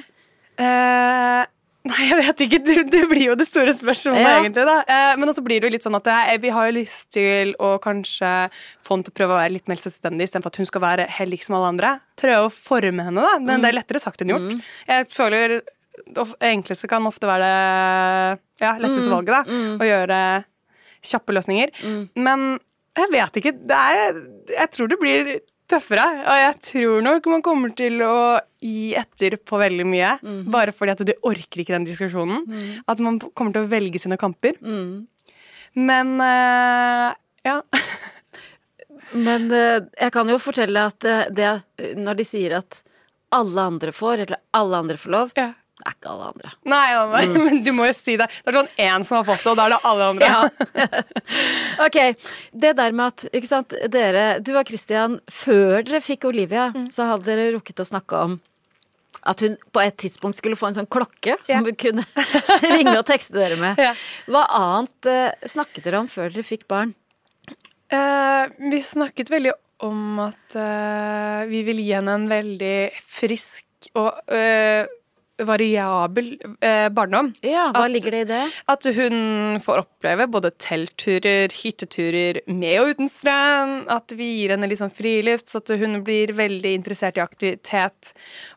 [0.56, 1.42] Eh,
[1.92, 2.60] nei, jeg vet ikke.
[2.94, 4.40] Det, blir jo det store spørsmålet, Ja.
[4.42, 4.66] egentlig.
[4.66, 4.78] da.
[4.88, 7.52] Eh, men også blir det jo litt sånn at jeg, vi har jo lyst til
[7.60, 8.32] å kanskje
[8.86, 11.10] få henne til å prøve å være litt mer selvstendig, istedenfor at hun skal være
[11.20, 11.94] helt lik som alle andre.
[12.18, 13.36] Prøve å forme henne, da.
[13.44, 14.56] Men det er lettere sagt enn gjort.
[14.88, 15.60] Jeg føler
[16.44, 19.60] enkleste kan ofte være det ja, letteste valget, da.
[19.80, 20.20] Å gjøre
[21.06, 21.74] kjappe løsninger.
[22.16, 22.56] Men
[22.96, 23.54] jeg vet ikke.
[23.68, 24.24] Det er,
[24.56, 25.34] jeg tror det blir
[25.70, 26.06] tøffere.
[26.30, 28.16] Og jeg tror nok man kommer til å
[28.64, 30.16] gi etter på veldig mye.
[30.54, 32.46] Bare fordi at du orker ikke den diskusjonen.
[32.88, 34.58] At man kommer til å velge sine kamper.
[35.76, 37.60] Men eh, ja.
[39.28, 42.82] Men eh, jeg kan jo fortelle at eh, det når de sier at
[43.36, 45.50] alle andre får, eller alle andre får lov, ja.
[45.76, 46.52] Det er ikke alle andre.
[46.72, 48.30] Nei, ja, nei, men du må jo si det.
[48.46, 50.30] Det er sånn én som har fått det, og da er det alle andre.
[50.32, 51.02] Ja.
[51.86, 51.98] ok.
[52.56, 56.88] Det der med at, ikke sant, dere Du og Christian, før dere fikk Olivia, Mm.
[56.92, 58.40] så hadde dere rukket å snakke om
[59.26, 61.66] at hun på et tidspunkt skulle få en sånn klokke som yeah.
[61.66, 62.06] hun kunne
[62.76, 63.80] ringe og tekste dere med.
[63.82, 64.00] Yeah.
[64.32, 66.94] Hva annet uh, snakket dere om før dere fikk barn?
[67.92, 69.54] Uh, vi snakket veldig
[69.86, 72.78] om at uh, vi vil gi henne en veldig
[73.20, 74.18] frisk og
[75.44, 76.30] variabel
[76.64, 77.34] eh, barndom.
[77.44, 78.44] Ja, hva At- ligger det i det?
[78.72, 83.76] At hun får oppleve både teltturer, hytteturer med og uten strøm.
[83.92, 88.14] At vi gir henne litt sånn friluft, så at hun blir veldig interessert i aktivitet.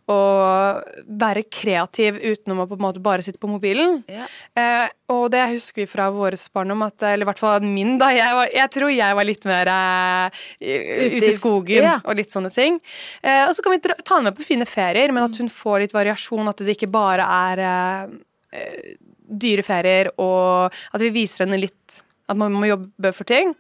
[0.09, 3.99] Og være kreativ utenom å på en måte bare sitte på mobilen.
[4.09, 4.25] Ja.
[4.57, 8.09] Eh, og det husker vi fra våre barndom, at, eller i hvert fall min, da.
[8.16, 11.99] Jeg, var, jeg tror jeg var litt mer eh, Ute i skogen ja.
[12.05, 12.81] og litt sånne ting.
[13.23, 15.85] Eh, og så kan vi ta henne med på fine ferier, men at hun får
[15.85, 16.49] litt variasjon.
[16.49, 18.18] At det ikke bare er eh,
[18.57, 18.92] eh,
[19.29, 23.55] dyre ferier, og at vi viser henne litt at man må jobbe for ting.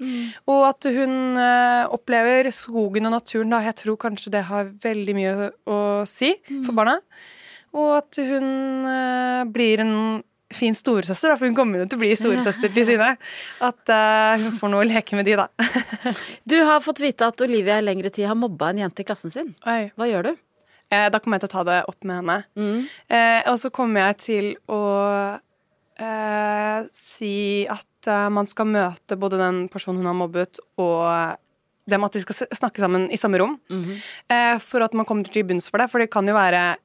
[0.50, 3.52] Og at hun eh, opplever skogen og naturen.
[3.54, 3.62] Da.
[3.64, 6.98] Jeg tror kanskje det har veldig mye å si for barna.
[7.76, 8.48] Og at hun
[8.88, 9.94] eh, blir en
[10.54, 13.10] fin storesøster, da, for hun kommer jo til å bli storesøster til sine.
[13.64, 15.48] At uh, hun får noe å leke med de, da.
[16.48, 19.34] Du har fått vite at Olivia i lengre tid har mobba en jente i klassen
[19.34, 19.50] sin.
[19.68, 19.90] Oi.
[19.92, 20.32] Hva gjør du?
[20.88, 22.38] Eh, da kommer jeg til å ta det opp med henne.
[23.12, 24.80] Eh, og så kommer jeg til å
[25.98, 31.36] eh, si at eh, man skal møte både den personen hun har mobbet, og
[31.88, 33.58] dem at de skal snakke sammen i samme rom.
[34.28, 35.90] eh, for at man kommer til bunns for det.
[35.90, 36.76] For det kan jo være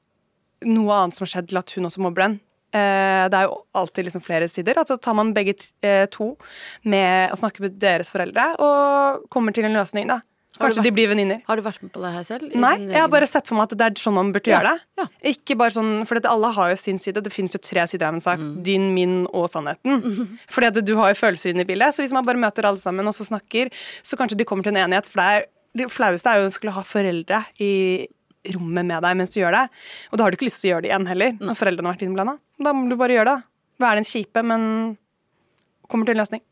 [0.64, 2.40] noe annet som har skjedd til at hun også mobber den.
[2.74, 4.74] Eh, det er jo alltid liksom flere sider.
[4.80, 6.36] Altså tar man begge eh, to
[6.84, 10.22] med å snakke med deres foreldre, og kommer til en løsning, da.
[10.54, 11.40] Har vært, Kanskje de blir venninner.
[11.48, 12.52] Har du vært med på det her selv?
[12.54, 14.74] Nei, jeg har bare sett for meg at det er sånn man burde Ja, gjøre
[14.76, 14.82] det.
[15.00, 15.06] ja.
[15.32, 17.22] Ikke bare sånn, For alle har jo sin side.
[17.24, 18.38] Det finnes jo tre sider av en sak.
[18.38, 18.62] Mm.
[18.62, 20.38] Din, min og sannheten.
[20.54, 21.96] Fordi at du har jo følelser inne i bildet.
[21.96, 23.72] Så hvis man bare møter alle sammen og så snakker,
[24.06, 25.10] så kanskje de kommer til en enighet.
[25.10, 25.48] For det, er,
[25.82, 28.06] det flaueste er jo å skulle ha foreldre i
[28.54, 29.66] rommet med deg mens du gjør det.
[30.12, 31.96] Og da har du ikke lyst til å gjøre det igjen heller, når foreldrene har
[31.96, 32.38] vært innblanda.
[32.62, 33.48] Da må du bare gjøre det.
[33.82, 34.66] Være den kjipe, men
[35.90, 36.42] kommer til en løsning.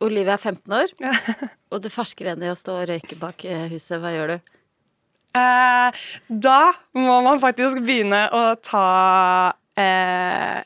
[0.00, 1.12] Olivia er 15 år, Ja.
[1.72, 4.00] og du fersker henne i å stå og røyke bak eh, huset.
[4.00, 4.56] Hva gjør du?
[5.38, 6.60] Eh, da
[6.98, 10.62] må man faktisk begynne å ta eh,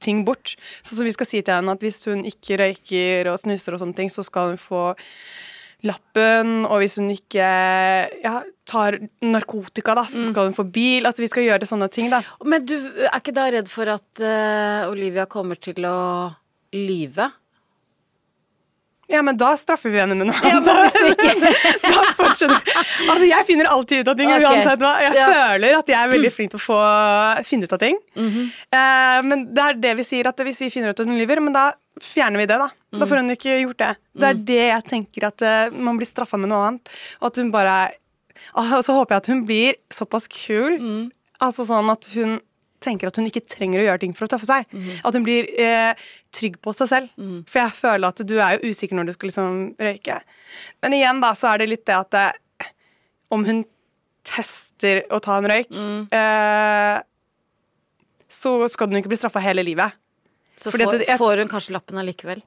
[0.00, 0.54] ting bort.
[0.84, 3.82] Sånn som vi skal si til henne at hvis hun ikke røyker og snuser og
[3.82, 4.92] sånne ting, så skal hun få
[5.82, 7.46] lappen, og hvis hun ikke
[8.22, 8.34] ja,
[8.70, 11.08] tar narkotika, da, så skal hun få bil.
[11.10, 12.22] At vi skal gjøre sånne ting, da.
[12.46, 15.96] Men du er ikke da redd for at uh, Olivia kommer til å
[16.78, 17.32] lyve?
[19.12, 22.72] Ja, men da straffer vi henne med noe Ja, men hvis du ikke da fortsetter
[23.06, 24.46] Altså, jeg finner alltid ut av ting, okay.
[24.46, 24.92] uansett hva.
[25.04, 25.28] Jeg Ja.
[25.28, 26.80] føler at jeg er veldig flink til å få
[27.46, 27.98] finne ut av ting.
[28.16, 28.46] Mm -hmm.
[28.78, 31.40] uh, men det er det vi sier, at hvis vi finner ut at hun lyver,
[31.40, 32.70] men da fjerner vi det, da.
[32.92, 33.00] Mm.
[33.00, 33.96] Da får hun ikke gjort det.
[34.14, 36.88] Det er det jeg tenker, at uh, man blir straffa med noe annet.
[37.20, 37.92] Og at hun bare
[38.54, 41.10] ah, Og så håper jeg at hun blir såpass kul, mm.
[41.40, 42.40] altså sånn at hun
[42.82, 44.66] tenker at hun ikke trenger å gjøre ting for å tøffe seg.
[45.06, 45.94] At hun blir eh,
[46.34, 47.12] trygg på seg selv.
[47.50, 50.18] For jeg føler at du er jo usikker når du skal liksom røyke.
[50.84, 52.26] Men igjen da, så er det litt det at det,
[53.32, 53.64] om hun
[54.26, 55.72] tester å ta en røyk,
[56.14, 56.98] eh,
[58.32, 59.98] så skal hun ikke bli straffa hele livet.
[60.56, 62.42] Så får, det- jeg- får hun kanskje lappen allikevel.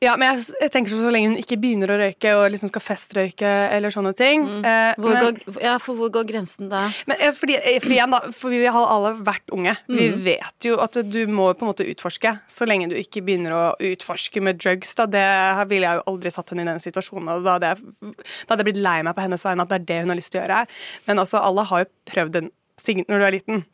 [0.00, 2.70] Ja, men jeg, jeg tenker så, så lenge hun ikke begynner å røyke og liksom
[2.70, 4.44] skal festrøyke eller sånne ting.
[4.64, 6.86] eh, Hvor men, går, ja, for hvor går grensen da?
[7.10, 9.76] men eh, fordi, for igjen da, for vi har alle vært unge.
[9.90, 12.40] Vi vet jo at du må på en måte utforske.
[12.48, 16.30] Så lenge du ikke begynner å utforske med drugs, da, det ville jeg jo aldri
[16.32, 17.28] satt henne i den situasjonen.
[17.36, 18.14] Og da hadde jeg,
[18.46, 20.16] da hadde jeg blitt lei meg på hennes vegne at det er det hun har
[20.22, 20.62] lyst til å gjøre.
[21.06, 23.64] Men altså, alle har jo prøvd en sign når du er liten.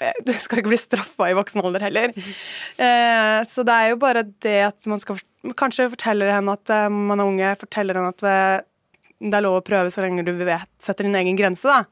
[0.00, 2.14] Eh, Du skal ikke bli straffa i voksen alder heller.
[2.16, 5.20] Eh, så det er jo bare det at man skal
[5.56, 8.66] kanskje forteller henne at eh, man er unge, forteller henne at eh,
[9.20, 11.84] det er lov å prøve så lenge du vet, setter din egen grense, da.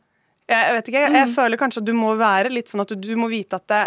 [0.49, 2.97] Jeg, vet ikke, jeg, jeg føler kanskje at du må være litt sånn at du,
[3.05, 3.83] du må vite at det,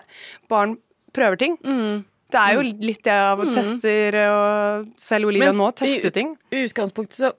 [0.52, 0.76] barn
[1.16, 1.56] prøver ting.
[1.66, 2.04] Mm.
[2.32, 6.14] Det er jo litt det av å tester og Selv Olivia Mens nå tester jo
[6.16, 6.36] ting.
[6.54, 7.32] I utgangspunktet så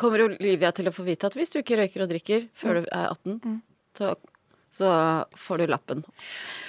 [0.00, 2.86] kommer Olivia til å få vite at hvis du ikke røyker og drikker før du
[2.86, 3.58] er 18,
[3.98, 4.14] så,
[4.72, 4.90] så
[5.36, 6.04] får du lappen.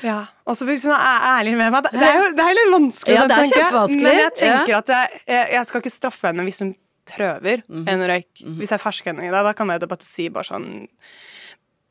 [0.04, 2.72] Ja, og så hvis hun er ærlig med meg Det er jo det er litt
[2.74, 6.28] vanskelig, Ja, det er kjempevanskelig, men jeg tenker at jeg, jeg, jeg skal ikke straffe
[6.32, 6.74] henne hvis hun
[7.08, 7.86] prøver Mhm.
[7.92, 8.44] en røyk.
[8.60, 10.68] Hvis jeg fersker henne i det, da kan jeg bare si bare sånn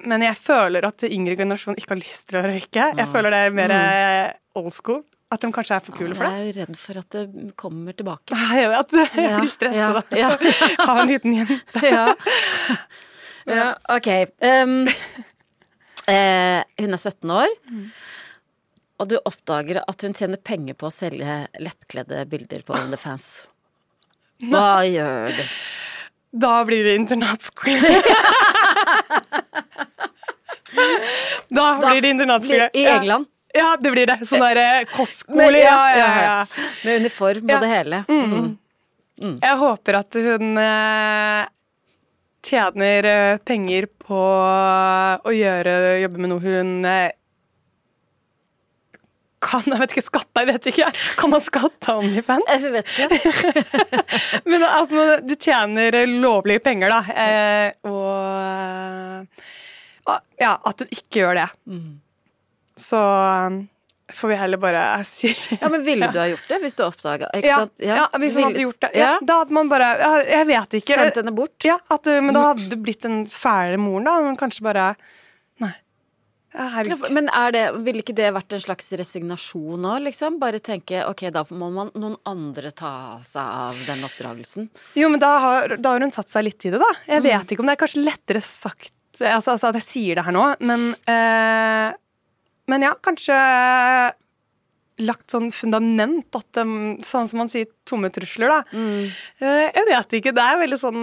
[0.04, 2.86] Men jeg føler at yngre generasjon ikke har lyst til å røyke.
[2.98, 5.02] Jeg føler det er mer eh, old school.
[5.32, 6.32] At de kanskje er for kule for det.
[6.32, 8.34] Jeg er jo redd for at det kommer tilbake.
[8.36, 10.02] Nei, At jeg blir stressa ja, da.
[10.18, 10.32] ja.
[10.88, 11.60] Ha en liten jente.
[11.94, 12.02] ja.
[13.46, 14.08] ja, ok.
[14.42, 14.74] Um,
[16.10, 17.52] eh, hun er 17 år,
[19.02, 23.30] og du oppdager at hun tjener penger på å selge lettkledde bilder på OnlyFans.
[24.50, 25.44] Hva gjør du?
[26.42, 27.90] Da blir det internatskole.
[31.48, 32.70] da blir det internatskole.
[32.72, 33.26] I England?
[33.54, 34.16] Ja, det blir det.
[34.24, 35.58] Sånn derre kostskole.
[35.60, 36.36] Ja, ja, ja.
[36.86, 37.58] Med uniform og Ja.
[37.60, 38.04] det hele.
[38.08, 38.56] Mm.
[39.42, 41.42] Jeg håper at hun eh,
[42.46, 44.20] tjener eh, penger på
[45.22, 47.10] å gjøre jobbe med noe hun eh,
[49.42, 50.88] kan Jeg vet ikke, skatte, jeg vet ikke.
[51.18, 52.46] Kan man skatte OnlyFans?
[52.46, 53.08] Jeg vet ikke.
[54.50, 57.00] Men altså, du tjener lovlige penger, da.
[57.24, 59.26] Eh, og
[60.06, 61.48] eh, Ja, at du ikke gjør det.
[61.66, 61.98] Mm.
[62.78, 63.58] Så eh,
[64.14, 67.30] får vi heller bare si Ja, men ville du ha gjort det hvis du oppdaga
[67.42, 67.74] ja, sant?
[67.82, 68.90] ja, hvis man hadde gjort det.
[68.98, 69.14] Ja, Ja.
[69.26, 70.98] Da hadde man bare ja, Jeg vet ikke.
[71.00, 71.56] Sendt henne bort?
[71.66, 74.18] Ja, at, men da hadde du blitt den fæle moren, da.
[74.24, 74.92] Men kanskje bare
[75.62, 75.72] Nei.
[75.72, 75.78] Ja,
[76.52, 77.06] Ja, herregud.
[77.16, 80.34] Men er det, ville ikke det vært en slags resignasjon nå, liksom?
[80.42, 82.90] Bare tenke ok, da må man, noen andre ta
[83.24, 84.66] seg av den oppdragelsen.
[85.00, 86.90] Jo, men da har, da har hun satt seg litt i det, da.
[87.06, 87.08] Mm.
[87.14, 90.22] Jeg vet ikke om det er kanskje lettere sagt Altså, altså at jeg sier det
[90.24, 91.90] her nå, men eh,
[92.70, 93.38] Men ja, kanskje
[95.02, 96.64] lagt sånn fundament at de,
[97.06, 98.60] Sånn som man sier, tomme trusler, da.
[98.76, 99.08] Mm.
[99.42, 100.34] Eh, jeg vet ikke.
[100.36, 101.02] Det er veldig sånn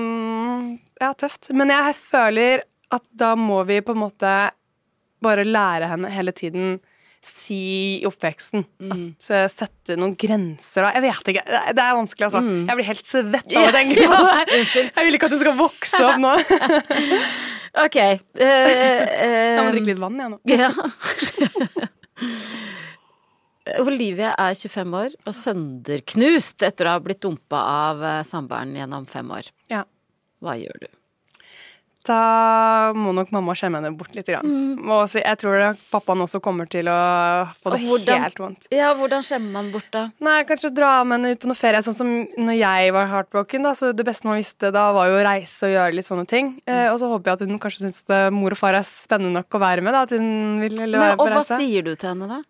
[1.01, 1.51] Ja, tøft.
[1.55, 4.33] Men jeg føler at da må vi på en måte
[5.23, 6.79] bare lære henne hele tiden
[7.25, 7.59] si
[7.99, 8.63] i oppveksten.
[8.89, 10.91] At eh, Sette noen grenser, da.
[10.95, 11.43] Jeg vet ikke.
[11.45, 12.41] Det er vanskelig, altså.
[12.43, 14.43] Jeg blir helt svett av å tenke på det.
[14.59, 14.91] unnskyld.
[14.95, 16.35] Jeg vil ikke at du skal vokse opp nå.
[17.79, 17.95] Ok.
[18.33, 18.45] Uh, uh,
[19.29, 20.39] Jeg må drikke litt vann, jeg nå.
[20.49, 20.71] Ja.
[23.77, 29.05] Olivia er 25 år og sønderknust etter å ha blitt dumpa av eh, samboeren gjennom
[29.09, 29.51] fem år.
[29.69, 29.83] Ja.
[30.41, 30.89] Hva gjør du?
[32.09, 34.25] Da må nok mamma skjemme henne bort litt.
[34.29, 34.79] Grann.
[34.89, 36.97] Og jeg tror det, pappaen også kommer til å
[37.61, 38.67] få det hvordan- helt vondt.
[38.73, 40.07] Ja, hvordan skjemmer man bort da?
[40.19, 41.83] Nei, kanskje dra med henne ut på noe ferie.
[41.85, 43.63] Sånn som når jeg var heartbroken.
[43.63, 46.27] Da, så det beste man visste da, var jo å reise og gjøre litt sånne
[46.27, 46.61] ting.
[46.65, 49.49] Eh, og så håper jeg at hun kanskje syns mor og far er spennende nok
[49.49, 49.93] å være med.
[49.93, 52.41] Da, at hun vil eller Men, og hva sier du til henne da?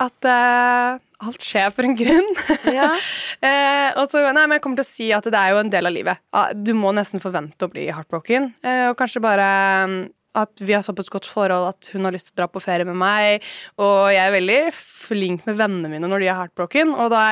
[0.00, 2.28] At eh, alt skjer for en grunn.
[2.70, 2.92] Ja.
[3.48, 5.72] eh, og så, nei, men jeg kommer til å si at det er jo en
[5.72, 6.22] del av livet.
[6.36, 8.52] Ah, Du må nesten forvente å bli heartbroken.
[8.62, 9.48] Eh, og kanskje bare
[9.90, 9.98] mm,
[10.38, 12.86] at vi har såpass godt forhold at hun har lyst til å dra på ferie
[12.86, 13.46] med meg.
[13.82, 16.94] Og jeg er veldig flink med vennene mine når de er heartbroken.
[16.94, 17.24] Og da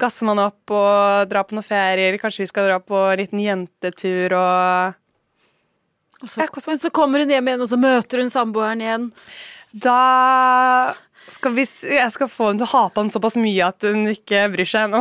[0.00, 2.18] gasser man opp og drar på noen ferier.
[2.22, 5.02] Kanskje vi skal dra på en liten jentetur og
[6.24, 9.10] Og så, men så kommer hun hjem igjen, og så møter hun samboeren igjen.
[9.76, 10.94] Da
[11.32, 14.44] skal vi, jeg skal få henne til å hate han såpass mye at hun ikke
[14.52, 15.00] bryr seg ennå.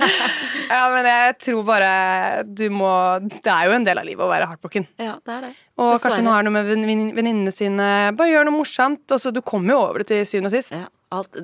[0.72, 1.90] ja, men jeg tror bare
[2.46, 2.90] du må
[3.24, 4.86] Det er jo en del av livet å være heartbroken.
[5.00, 5.52] Ja, det er det.
[5.76, 6.02] Og Dessverre.
[6.06, 9.04] kanskje hun har noe med vennin- venninnene sine Bare gjør noe morsomt.
[9.12, 10.74] Og så Du kommer jo over det til syvende og sist.
[10.76, 11.36] Ja, alt,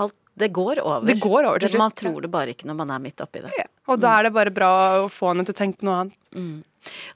[0.00, 1.06] alt, det går over.
[1.10, 1.82] Det går over til slutt.
[1.84, 3.52] Man tror det bare ikke når man er midt oppi det.
[3.58, 3.66] Ja.
[3.90, 4.72] Og da er det bare bra
[5.04, 6.64] å få henne til å tenke på noe annet.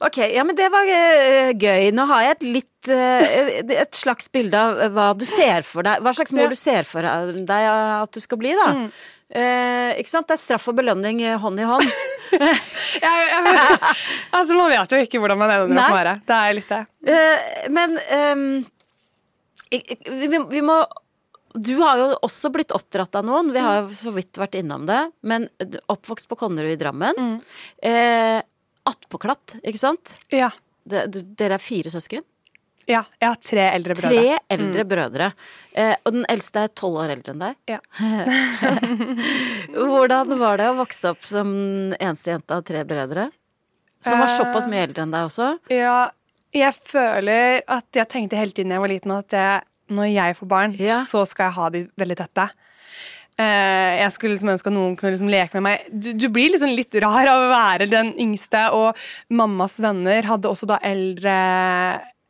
[0.05, 1.89] Ok, ja, men det var eh, gøy.
[1.97, 6.03] Nå har jeg et litt eh, Et slags bilde av hva du ser for deg.
[6.05, 6.53] Hva slags mål Ja.
[6.53, 8.69] du ser for deg at du skal bli, da.
[9.35, 10.29] Eh, ikke sant?
[10.29, 11.89] Det er straff og belønning hånd i hånd.
[12.35, 13.79] Jeg, jeg,
[14.35, 16.13] altså, man vet jo ikke hvordan man ender opp med være.
[16.27, 16.79] Det er litt det.
[17.15, 17.95] Eh, men
[19.71, 20.77] ik- vi, vi må
[21.55, 23.53] Du har jo også blitt oppdratt av noen.
[23.55, 25.01] Vi har jo så vidt vært innom det.
[25.23, 25.47] Men
[25.87, 27.15] oppvokst på Konnerud i Drammen.
[27.15, 27.37] Mm.
[27.79, 28.41] Eh,
[28.87, 30.19] Attpåklatt, ikke sant?
[30.35, 30.51] Ja.
[30.85, 32.25] Dere er fire søsken?
[32.85, 32.99] ja.
[33.17, 34.11] Jeg har tre eldre brødre.
[34.13, 35.29] Tre eldre brødre.
[35.73, 37.55] Eh, og den eldste er tolv år eldre enn deg.
[37.73, 37.79] Ja.
[39.75, 41.49] Hvordan var det å vokse opp som
[41.97, 43.31] eneste jente av tre brødre?
[44.05, 45.47] Som var såpass mye eldre enn deg også?
[45.73, 46.11] Ja,
[46.55, 50.51] jeg føler at jeg tenkte hele tiden jeg var liten at jeg, når jeg får
[50.53, 50.99] barn, Ja.
[51.09, 52.49] så skal jeg ha de veldig tette.
[53.35, 55.87] Eh, jeg skulle liksom ønske at noen kunne liksom leke med meg.
[55.91, 59.01] Du, du blir liksom litt rar av å være den yngste, og
[59.35, 61.35] mammas venner hadde også da eldre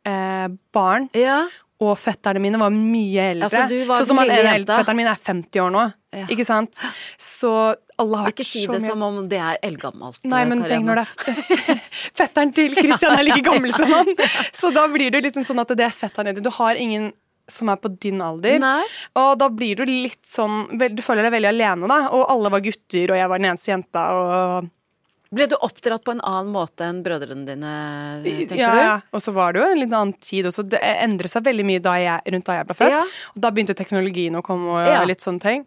[0.09, 1.43] uh, barn, Ja.
[1.83, 3.51] og fetterne mine var mye eldre.
[3.51, 5.85] Altså, var sånn som at fetteren min er 50 år nå.
[6.15, 6.25] Ja.
[6.31, 6.77] Ikke sant?
[7.19, 7.51] Så
[7.99, 10.21] alle har vært Ikke si det som om det er eldgammelt.
[10.27, 11.81] Nei, men tenk når det er
[12.21, 14.11] Fetteren til Christian er like gammel som han.
[14.59, 16.45] Så da blir det litt sånn at det er fetteren din.
[16.45, 17.11] Du har ingen
[17.51, 18.57] som er på din alder.
[18.59, 18.83] Nei.
[19.21, 21.99] Og da blir du litt sånn Du føler deg veldig alene, da.
[22.15, 24.05] Og alle var gutter, og jeg var den eneste jenta.
[24.15, 24.71] Og
[25.35, 27.71] Ble du oppdratt på en annen måte enn brødrene dine,
[28.23, 28.79] tenker ja, du?
[28.79, 28.93] ja.
[29.11, 30.63] Og så var det jo en litt annen tid også.
[30.69, 32.93] Det endret seg veldig mye da jeg, rundt da jeg ble født.
[32.93, 33.01] Ja.
[33.33, 35.01] Og da begynte teknologien å komme og Ja.
[35.09, 35.65] litt sånne ting.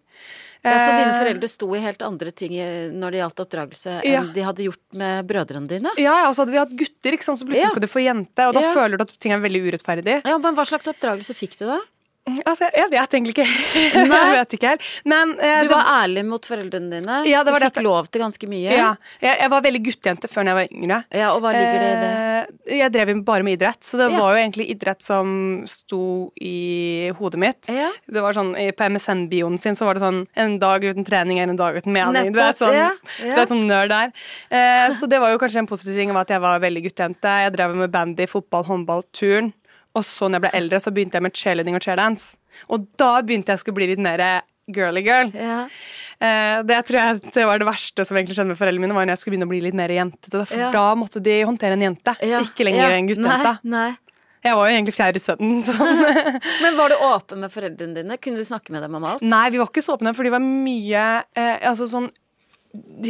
[0.64, 4.10] Ja, så dine Eh, foreldre sto i helt andre ting når det gjaldt oppdragelse enn
[4.12, 4.22] Ja.
[4.34, 5.90] de hadde gjort med brødrene dine?
[5.96, 7.38] Ja, ja, og så hadde de hatt gutter, ikke sant?
[7.38, 7.68] så plutselig Ja.
[7.68, 8.48] skal du få jente.
[8.48, 10.22] Og da føler du at ting er veldig urettferdig.
[10.24, 11.78] Ja, men Hva slags oppdragelse fikk du da?
[12.46, 13.46] Altså, jeg vet egentlig ikke.
[13.98, 14.82] jeg vet ikke helt.
[15.08, 17.18] Men eh, Du det- var ærlig mot foreldrene dine.
[17.28, 17.84] Ja, det var du fikk dette.
[17.86, 18.70] lov til ganske mye.
[18.74, 18.90] Ja,
[19.22, 20.98] jeg, jeg var veldig guttejente før da jeg var yngre.
[21.22, 22.12] Ja, Og hva ligger det i det?
[22.68, 24.18] Eh, Jeg drev bare med idrett, så det Ja.
[24.20, 27.68] var jo egentlig idrett som sto i hodet mitt.
[27.68, 27.90] Ja.
[28.06, 31.48] Det var sånn, På MSN-bioen sin så var det sånn en dag uten trening er
[31.48, 32.32] en dag uten mening.
[32.32, 34.12] Du vet, Nettopp, sånn, ja, du vet, sånn nerd der.
[34.50, 37.34] Eh, så det var jo kanskje en positiv ting av at jeg var veldig guttejente.
[37.44, 39.52] Jeg drev med bandy, fotball, håndball, turn.
[39.98, 42.36] Og så når jeg ble eldre, så begynte jeg med cheerleading og chair-dance.
[42.70, 44.22] Og da begynte jeg å skulle bli litt mer
[44.68, 45.30] girly girl.
[45.32, 45.60] Ja.
[46.20, 49.06] Eh, det tror jeg det var det verste som egentlig skjedde med foreldrene mine, var
[49.08, 50.42] når jeg skulle begynne å bli litt mer jentete.
[50.50, 50.70] For Ja.
[50.74, 52.40] da måtte de håndtere en jente, Ja.
[52.44, 53.54] ikke lenger en guttejente.
[53.64, 53.96] Nei, nei.
[54.44, 55.62] Jeg var jo egentlig fjerde sønnen.
[55.66, 56.02] Sånn.
[56.62, 58.18] Men var du åpen med foreldrene dine?
[58.22, 59.22] Kunne du snakke med dem om alt?
[59.22, 62.10] Nei, vi var ikke så åpne, for de var mye eh, altså sånn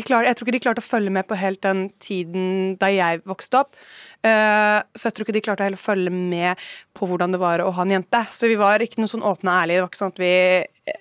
[0.07, 3.23] klar, Jeg tror ikke de klarte å følge med på helt den tiden da jeg
[3.29, 3.79] vokste opp.
[4.25, 6.59] Uh, så jeg tror ikke de klarte å følge med
[6.97, 8.25] på hvordan det var å ha en jente.
[8.35, 9.79] Så vi var ikke noe sånn åpne og ærlige.
[9.79, 10.35] Det var ikke sånn at vi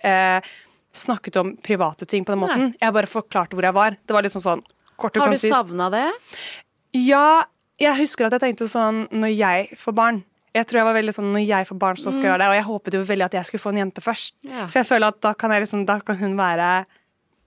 [0.06, 0.56] uh,
[0.98, 2.72] snakket om private ting på den måten.
[2.82, 4.00] Jeg bare forklarte hvor jeg var.
[4.00, 4.66] Det var litt sånn sånn
[4.98, 5.54] kort og Har du konsist.
[5.54, 6.08] savna det?
[6.98, 7.46] Ja,
[7.78, 10.26] jeg husker at jeg tenkte sånn når jeg får barn
[10.58, 12.48] jeg tror jeg var veldig sånn, Når jeg får barn, så skal jeg gjøre det.
[12.50, 14.34] Og jeg håpet jo veldig at jeg skulle få en jente først.
[14.48, 14.64] Ja.
[14.66, 16.70] For jeg føler at da kan, liksom, da kan hun være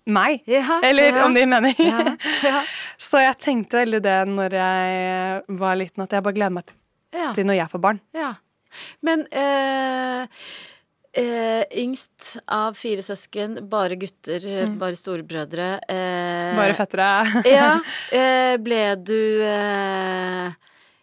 [0.07, 0.43] meg.
[0.49, 1.25] Ja, Eller ja.
[1.27, 1.75] om det gir mening.
[1.79, 2.15] Ja,
[2.47, 2.63] ja.
[3.11, 7.47] så jeg tenkte veldig det når jeg var liten, at jeg bare gleder meg til,
[7.49, 8.01] når jeg får barn.
[8.17, 8.35] ja.
[9.03, 10.29] Men eh,
[11.19, 14.45] eh, yngst av fire søsken, bare gutter,
[14.79, 15.67] bare storebrødre.
[15.91, 17.09] Eh, Bare fettere.
[17.51, 17.73] ja.
[18.15, 20.55] Eh, ble du eh,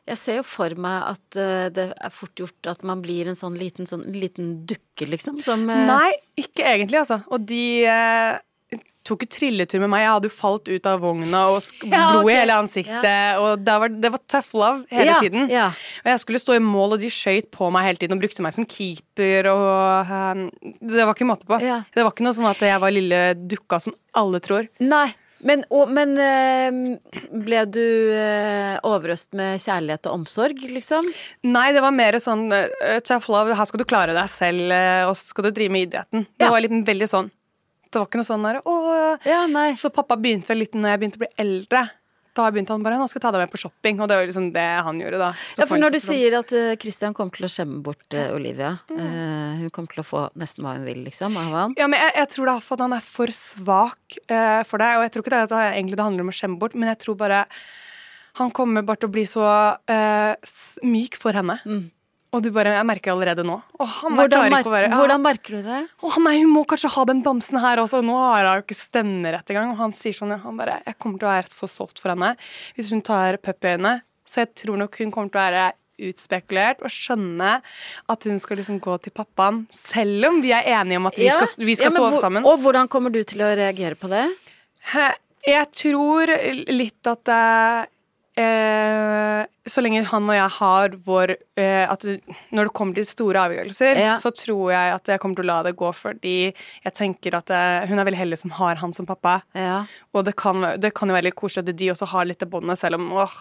[0.08, 3.36] Jeg ser jo for meg at eh, det er fort gjort at man blir en
[3.36, 5.42] sånn liten, sånn, liten dukke, liksom.
[5.44, 7.20] Som Nei, ikke egentlig, altså.
[7.28, 7.84] Og de
[9.08, 10.04] tok jo trilletur med meg.
[10.06, 13.38] Jeg hadde jo falt ut av vogna og Ja, blod i hele ansiktet.
[13.42, 15.48] Og det var, det var tough love hele ja, tiden.
[15.54, 15.68] Ja.
[16.04, 18.44] Og jeg skulle stå i mål, og de skøyt på meg hele tiden og brukte
[18.46, 19.50] meg som keeper.
[19.54, 20.44] Og eh,
[20.82, 21.62] Det var ikke måte på.
[21.64, 21.82] Ja.
[21.96, 24.68] Det var ikke noe sånn at jeg var lille dukka som alle tror.
[24.84, 25.08] Nei.
[25.46, 26.78] Men, og, men eh,
[27.46, 31.06] ble du eh, overøst med kjærlighet og omsorg, liksom?
[31.46, 34.74] Nei, det var mer sånn eh, tough love, her skal du klare deg selv,
[35.06, 36.26] og så skal du drive med idretten.
[36.34, 36.50] Det Ja.
[36.56, 37.30] var litt, veldig sånn.
[37.92, 38.60] Det var ikke noe sånn der,
[39.28, 39.46] Ja.
[39.80, 41.88] Så pappa begynte vel litt når jeg begynte å bli eldre.
[42.38, 44.28] Da begynte han bare 'nå skal jeg ta deg med på shopping', og det var
[44.28, 45.32] liksom det han gjorde da.
[45.56, 48.78] Så Ja, for når du sier at Christian kommer til å skjemme bort uh, Olivia
[48.94, 51.74] eh, Hun kommer til å få nesten hva hun vil, liksom, av han.
[51.80, 54.20] Ja, men jeg, jeg tror det er for at han er for svak
[54.70, 56.60] for deg, og jeg tror ikke det, at det egentlig det handler om å skjemme
[56.62, 57.46] bort, men jeg tror bare
[58.38, 59.44] han kommer bare til å bli så
[60.86, 61.58] myk for henne.
[62.36, 63.56] Og du bare, jeg merker allerede nå.
[63.80, 64.98] Å, han er Hvordan, mer være ja.
[65.00, 65.80] hvordan merker du det?
[66.04, 68.02] Å nei, hun må kanskje ha den bamsen her også.
[68.04, 69.72] Nå har hun ikke stemmerett engang.
[69.74, 72.34] Og han sier sånn, han bare, jeg kommer til å være så solgt for henne
[72.76, 74.02] hvis hun tar puppyøyne.
[74.28, 75.68] Så jeg tror nok hun kommer til å være
[76.08, 77.54] utspekulert og skjønne
[78.12, 81.26] at hun skal liksom gå til pappaen, selv om vi er enige om at vi
[81.26, 82.46] Ja, skal, vi skal ja, sove hvor- sammen.
[82.46, 84.28] Og hvordan kommer du til å reagere på det?
[85.48, 86.30] Jeg tror
[86.70, 87.32] litt at
[88.38, 92.04] eh, Så lenge han og jeg har vår eh, at
[92.56, 94.16] Når det kommer til store avgjørelser, Ja.
[94.22, 96.54] så tror jeg at jeg kommer til å la det gå, fordi
[96.86, 99.42] jeg tenker at eh, hun er veldig heldig som har han som pappa.
[99.56, 99.86] Ja.
[100.14, 102.50] Og det kan, det kan jo være litt koselig at de også har litt det
[102.50, 103.34] båndet, selv om åh,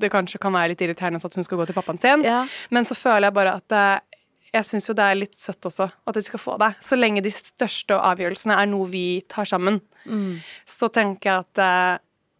[0.00, 2.22] det kanskje kan være litt irriterende at hun skal gå til pappaen sin.
[2.26, 2.44] Ja.
[2.70, 3.98] Men så føler jeg bare at eh,
[4.54, 6.70] jeg syns jo det er litt søtt også at de skal få det.
[6.80, 10.38] Så lenge de største avgjørelsene er noe vi tar sammen, Mm.
[10.64, 11.98] så tenker jeg at eh,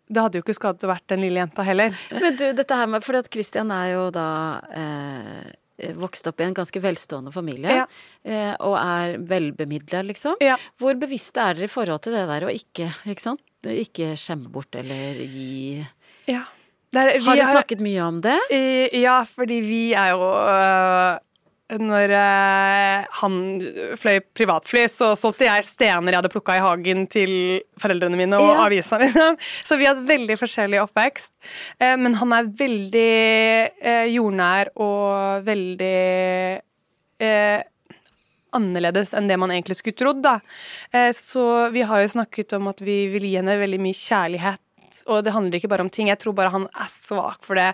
[0.08, 1.96] det hadde jo ikke skadet å vært den lille jenta heller.
[2.12, 4.26] Men du, dette her med Fordi at Christian er jo da
[4.72, 7.76] eh, vokst opp i en ganske velstående familie.
[7.82, 7.86] Ja.
[8.24, 10.40] Eh, og er velbemidla, liksom.
[10.42, 10.56] Ja.
[10.80, 13.36] Hvor bevisste er dere i forhold til det der å ikke, ikke?
[13.78, 15.84] Ikke skjemme bort eller gi
[16.30, 16.44] Ja.
[16.94, 18.38] Der, er- vi Har dere er- snakket mye om det?
[18.50, 21.18] I- Ja, fordi vi er jo øh,
[21.68, 23.34] når eh, han
[24.00, 27.32] fløy privatfly, så solgte jeg stener jeg hadde plukka i hagen til
[27.82, 28.62] foreldrene mine og Ja.
[28.64, 29.36] avisa, liksom.
[29.68, 31.32] Så vi har hatt veldig forskjellig oppvekst.
[31.80, 33.10] Eh, men han er veldig
[33.82, 35.92] eh, jordnær og veldig
[37.20, 37.60] eh,
[38.56, 40.38] annerledes enn det man egentlig skulle trodd, da.
[41.12, 41.42] Så
[41.74, 44.62] vi har jo snakket om at vi vil gi henne veldig mye kjærlighet.
[45.06, 46.08] Og det handler ikke bare om ting.
[46.10, 47.72] Jeg tror bare han er svak for det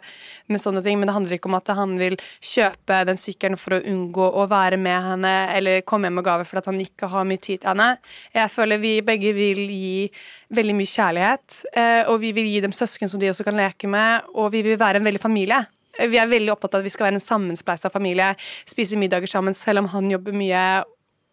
[0.53, 0.99] med sånne ting.
[1.01, 4.47] Men det handler ikke om at han vil kjøpe den sykkelen for å unngå å
[4.51, 7.73] være med henne eller komme hjem med gave fordi han ikke har mye tid til
[7.73, 7.91] henne.
[8.35, 10.11] Jeg føler vi begge vil gi
[10.55, 11.61] veldig mye kjærlighet.
[11.75, 14.29] eh, Og vi vil gi dem søsken som de også kan leke med.
[14.35, 15.65] Og vi vil være en veldig familie.
[15.95, 18.35] Vi er veldig opptatt av at vi skal være en sammenspleisa familie.
[18.67, 20.83] Spise middager sammen selv om han jobber mye.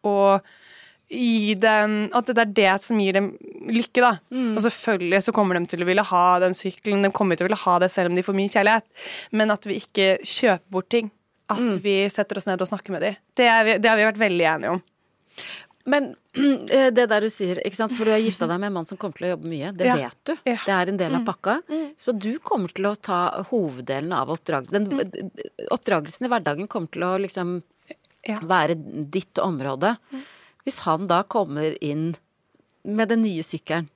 [0.06, 0.42] Og
[1.12, 3.32] dem At det er det som gir dem
[3.68, 4.12] lykke, da.
[4.55, 7.03] Og selvfølgelig så kommer de til å ville ha den sykkelen.
[7.05, 8.88] De kommer til å ville ha det selv om de får mye kjærlighet.
[9.36, 11.12] Men at vi ikke kjøper bort ting.
[11.51, 13.20] At vi setter oss ned og snakker med dem.
[13.36, 14.82] Det, er vi, det har vi vært veldig enige om.
[15.91, 16.12] Men
[16.72, 19.18] eh, det der du sier, for du har gifta deg med en mann som kommer
[19.20, 19.95] til å jobbe mye, det Ja.
[19.99, 20.34] vet du.
[20.47, 20.57] Ja.
[20.64, 21.57] Det er en del av pakka.
[21.99, 24.88] Så du kommer til å ta hoveddelen av oppdragelsen.
[24.88, 25.32] Den,
[25.74, 27.57] oppdragelsen i hverdagen kommer til å liksom
[28.28, 28.36] Ja.
[28.45, 28.76] være
[29.12, 29.95] ditt område.
[30.66, 32.14] Hvis han da kommer inn
[32.84, 33.89] med den nye sykkelen,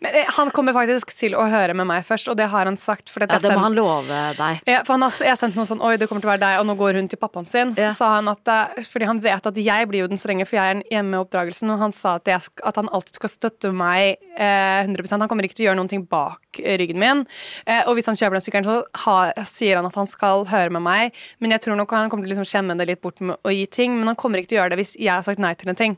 [0.00, 2.76] Men eh, han kommer faktisk til å høre med meg først, og det har han
[2.80, 3.10] sagt.
[3.14, 4.60] Ja, det må sendt- han love deg.
[4.68, 6.42] Ja, for han har, jeg har sendt noe sånn Oi, det kommer til å være
[6.44, 7.74] deg, og nå går hun til pappaen sin.
[7.74, 8.44] Så sa han at
[8.88, 11.70] Fordi han vet at jeg blir jo den strenge, for jeg er hjemme i oppdragelsen.
[11.74, 15.44] Og han sa at, jeg, at han alltid skal støtte meg eh, 100% Han kommer
[15.46, 17.24] ikke til å gjøre noen ting bak eh, ryggen min.
[17.66, 20.70] Eh, og hvis han kjøper den sykkelen, så har, sier han at han skal høre
[20.74, 21.16] med meg.
[21.38, 23.54] Men jeg tror nok han kommer til å liksom skjemme det litt bort med å
[23.54, 23.96] gi ting.
[23.98, 25.78] Men han kommer ikke til å gjøre det hvis jeg har sagt nei til en
[25.78, 25.96] ting.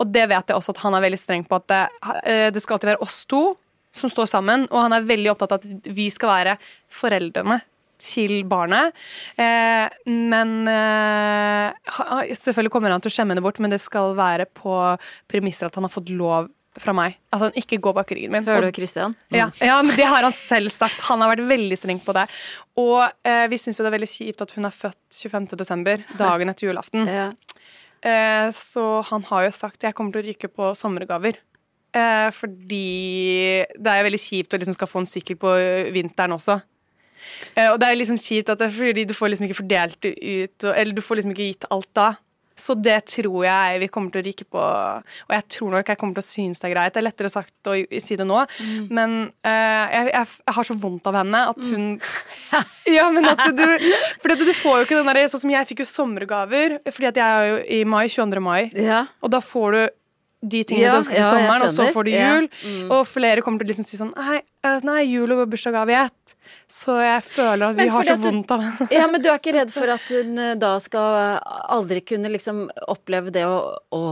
[0.00, 1.82] Og det vet jeg også at han er veldig streng på, at det,
[2.22, 3.44] eh, det skal alltid være oss to
[3.92, 6.56] som står sammen, og han er veldig opptatt av at vi skal være
[6.92, 7.60] foreldrene
[8.02, 8.96] til barnet.
[9.38, 14.48] Eh, men eh, Selvfølgelig kommer han til å skjemme det bort, men det skal være
[14.58, 14.74] på
[15.30, 16.50] premisser at han har fått lov
[16.80, 17.18] fra meg.
[17.34, 18.46] At han ikke går bak ryggen min.
[18.48, 19.14] Hører du, Christian?
[19.34, 21.02] ja, ja, men det har han selv sagt.
[21.10, 22.24] Han har vært veldig streng på det.
[22.80, 25.52] Og eh, vi syns jo det er veldig kjipt at hun er født 25.
[25.60, 27.08] desember, dagen etter julaften.
[27.10, 27.30] Ja.
[28.02, 31.38] Eh, så han har jo sagt jeg kommer til å ryke på sommergaver.
[31.92, 35.54] Eh, fordi det er veldig kjipt å liksom skal få en sykkel på
[35.94, 36.58] vinteren også.
[37.54, 40.08] Eh, og det er liksom kjipt at det, er fordi du får liksom ikke fordelt
[40.08, 42.08] ut, eller du får liksom ikke gitt alt da.
[42.62, 44.62] Så det tror jeg vi kommer til å ryke på.
[45.26, 46.94] Og jeg tror nok jeg kommer til å synes det er greit.
[46.94, 48.42] Det er lettere sagt å si det nå,
[48.94, 51.88] men uh, jeg, jeg, jeg har så vondt av henne at hun
[52.96, 53.64] Ja, men at du
[54.22, 57.18] For du får jo ikke den der Sånn som jeg fikk jo sommergaver, fordi at
[57.18, 58.42] jeg er jo i mai, 22.
[58.44, 58.60] mai.
[58.76, 59.04] ja.
[59.22, 59.82] Og da får du
[60.42, 62.22] de tingene Ja, du ønsker til ja, sommeren, og så får du Ja.
[62.34, 62.48] jul.
[62.66, 62.90] Mm.
[62.90, 65.98] Og flere kommer til å liksom si sånn Nei, eh, nei jul og bursdagsgave i
[66.02, 66.34] ett.
[66.72, 68.86] Så jeg føler at vi har så vondt av henne.
[68.94, 71.18] Ja, men du er ikke redd for at hun eh, da skal
[71.76, 73.58] aldri kunne liksom oppleve det å,
[73.92, 74.02] å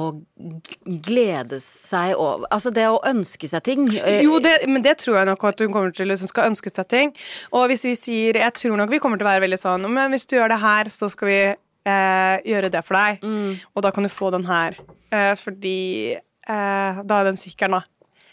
[1.06, 3.86] glede seg over Altså det å ønske seg ting.
[3.96, 6.72] eh, Jo, det, men det tror jeg nok at hun kommer til liksom skal ønske
[6.74, 7.14] seg ting.
[7.56, 10.12] Og hvis vi sier Jeg tror nok vi kommer til å være veldig sånn Men
[10.14, 13.24] hvis du gjør det her, så skal vi eh, gjøre det for deg.
[13.24, 13.54] Mm.
[13.74, 14.76] Og da kan du få den her.
[15.10, 15.78] Eh, fordi
[16.16, 17.86] eh, Da er den sykkelen, da.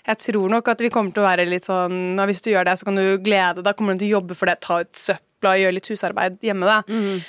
[0.08, 2.78] Jeg tror nok at vi kommer til å være litt sånn Hvis du gjør det,
[2.80, 3.66] så kan du glede deg.
[3.68, 4.60] Da kommer du til å jobbe for det.
[4.64, 6.68] Ta ut søpla, gjøre litt husarbeid hjemme.
[6.70, 6.82] da.
[6.88, 7.22] Mm.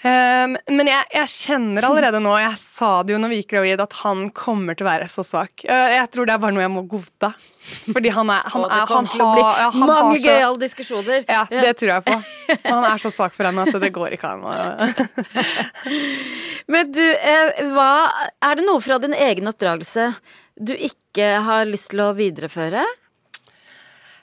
[0.00, 3.82] Um, men jeg, jeg kjenner allerede nå, jeg sa det jo når vi gikk gravid,
[3.84, 5.66] at han kommer til å være så svak.
[5.68, 7.34] Uh, jeg tror det er bare noe jeg må godta.
[7.90, 11.26] Fordi han er Han, er, han bli har, ja, han mange har så, gøyale diskusjoner.
[11.28, 12.16] Ja, det tror jeg på.
[12.54, 14.96] Men han er så svak for henne at det går ikke an.
[16.72, 17.90] Men du, eh, hva
[18.40, 20.14] Er det noe fra din egen oppdragelse
[20.60, 22.84] du ikke har lyst til å videreføre?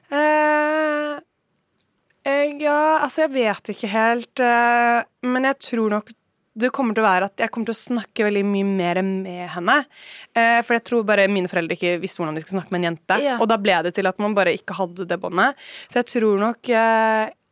[0.08, 1.18] Uh,
[2.62, 4.40] ja, altså jeg vet ikke helt.
[4.40, 6.14] Uh, men jeg tror nok
[6.58, 9.44] det kommer til å være at jeg kommer til å snakke veldig mye mer med
[9.54, 9.76] henne.
[10.34, 13.18] For jeg tror bare mine foreldre ikke visste hvordan de skulle snakke med en jente.
[13.22, 13.36] Ja.
[13.38, 15.54] Og da ble det til at man bare ikke hadde det båndet.
[15.86, 16.72] Så jeg tror nok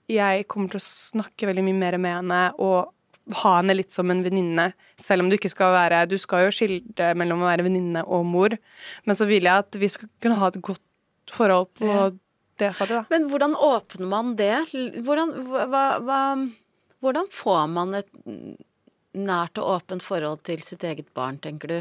[0.10, 2.90] jeg kommer til å snakke veldig mye mer med henne og
[3.34, 4.68] ha henne litt som en venninne.
[5.02, 8.26] Selv om du ikke skal være Du skal jo skille mellom å være venninne og
[8.30, 8.54] mor.
[9.06, 10.82] Men så vil jeg at vi skal kunne ha et godt
[11.34, 12.10] forhold på Ja.
[12.60, 13.06] det stadiet, da.
[13.10, 14.54] Men hvordan åpner man det?
[15.02, 16.20] Hvordan, hva, hva,
[17.02, 18.08] hvordan får man et
[19.16, 21.80] nært og åpent forhold til sitt eget barn, tenker du?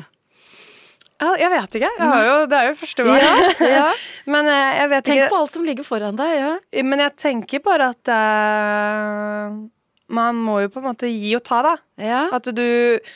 [1.24, 1.88] Jeg vet ikke.
[1.98, 3.22] Jeg har jo, det er jo første barn.
[3.64, 3.84] ja.
[4.32, 5.28] Men eh, jeg vet Tenk ikke.
[5.32, 6.32] på alt som ligger foran deg.
[6.36, 6.82] Ja.
[6.84, 9.54] Men jeg tenker bare at eh,
[10.12, 11.74] man må jo på en måte gi og ta, da.
[12.00, 12.22] Ja.
[12.36, 12.64] At du,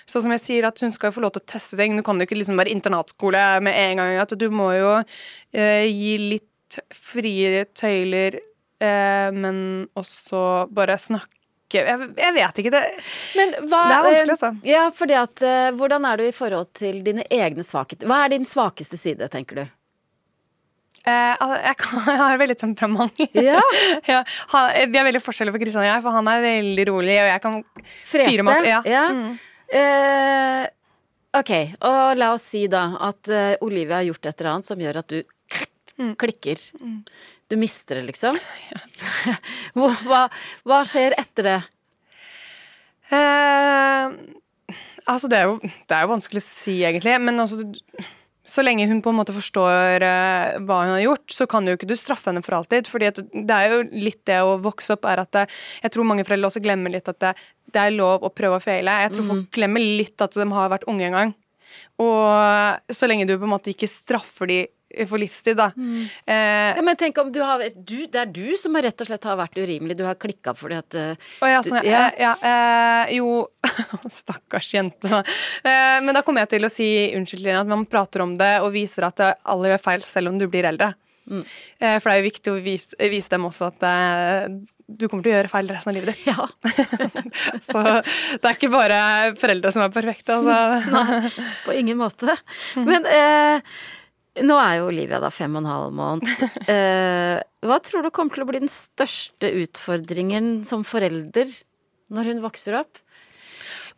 [0.08, 1.96] sånn som jeg sier, at hun skal få lov til å teste ting.
[1.98, 4.14] Du kan jo ikke liksom være internatskole med en gang.
[4.22, 8.38] At du må jo eh, gi litt frie tøyler,
[8.80, 11.34] eh, men også bare snakke
[11.68, 12.70] Jeg, jeg vet ikke.
[12.72, 12.82] Det,
[13.36, 14.50] Men hva Det er vanskelig, eh, altså.
[14.64, 18.08] Ja, fordi at eh, Hvordan er du i forhold til dine egne svakheter?
[18.08, 19.66] Hva er din svakeste side, tenker du?
[21.04, 23.22] Eh, jeg, kan, jeg har veldig temperament.
[23.34, 23.60] Ja.
[24.12, 24.22] ja,
[24.54, 27.30] han, vi er veldig forskjellige på Kristian og jeg, for han er veldig rolig, og
[27.32, 27.60] jeg kan
[28.02, 28.26] Frese?
[28.32, 28.68] fyre meg opp.
[28.72, 28.82] Ja.
[28.88, 29.06] Ja.
[29.14, 29.38] Mm.
[29.78, 30.66] Eh,
[31.38, 31.50] ok,
[31.84, 35.02] og la oss si da at eh, Olivia har gjort et eller annet som gjør
[35.04, 35.20] at du
[35.98, 36.12] Mm.
[36.14, 36.60] klikker.
[37.50, 38.36] Du mister det, liksom.
[40.06, 40.20] hva,
[40.62, 41.56] hva skjer etter det?
[43.10, 44.12] Eh,
[45.08, 47.16] altså, det er, jo, det er jo vanskelig å si, egentlig.
[47.24, 47.64] Men altså,
[48.48, 51.76] så lenge hun på en måte forstår uh, hva hun har gjort, så kan jo
[51.76, 52.88] ikke du straffe henne for alltid.
[52.88, 55.44] fordi det er jo litt det å vokse opp er at det,
[55.84, 57.34] Jeg tror mange foreldre også glemmer litt at det,
[57.74, 59.02] det er lov å prøve og feile.
[59.04, 61.36] Jeg tror folk glemmer litt at de har vært unge en gang.
[62.00, 64.62] Og så lenge du på en måte ikke straffer de
[65.08, 65.70] for livstid, da.
[65.76, 69.26] Eh, Ja, men tenk om du har du, Det er du som rett og slett
[69.28, 69.96] har vært urimelig.
[69.98, 72.06] Du har klikka fordi at eh, Å ja, sånn, ja.
[72.16, 72.32] Ja.
[72.40, 73.48] ja eh, jo
[74.20, 75.20] Stakkars jente, da.
[75.62, 78.54] Eh, men da kommer jeg til å si unnskyld henne, at man prater om det
[78.64, 80.94] og viser at eh, alle gjør feil, selv om du blir eldre.
[81.28, 84.46] Eh, for det er jo viktig å vise, vise dem også at eh,
[84.88, 86.30] du kommer til å gjøre feil resten av livet ditt.
[86.30, 86.46] Ja.
[87.68, 89.00] Så det er ikke bare
[89.36, 90.56] foreldre som er perfekte, altså.
[90.96, 92.38] Nei, På ingen måte.
[92.80, 93.60] Men eh,
[94.44, 96.28] nå er jo Olivia da fem og en halv måned.
[96.68, 101.50] Eh, hva tror du kommer til å bli den største utfordringen som forelder
[102.14, 103.00] når hun vokser opp?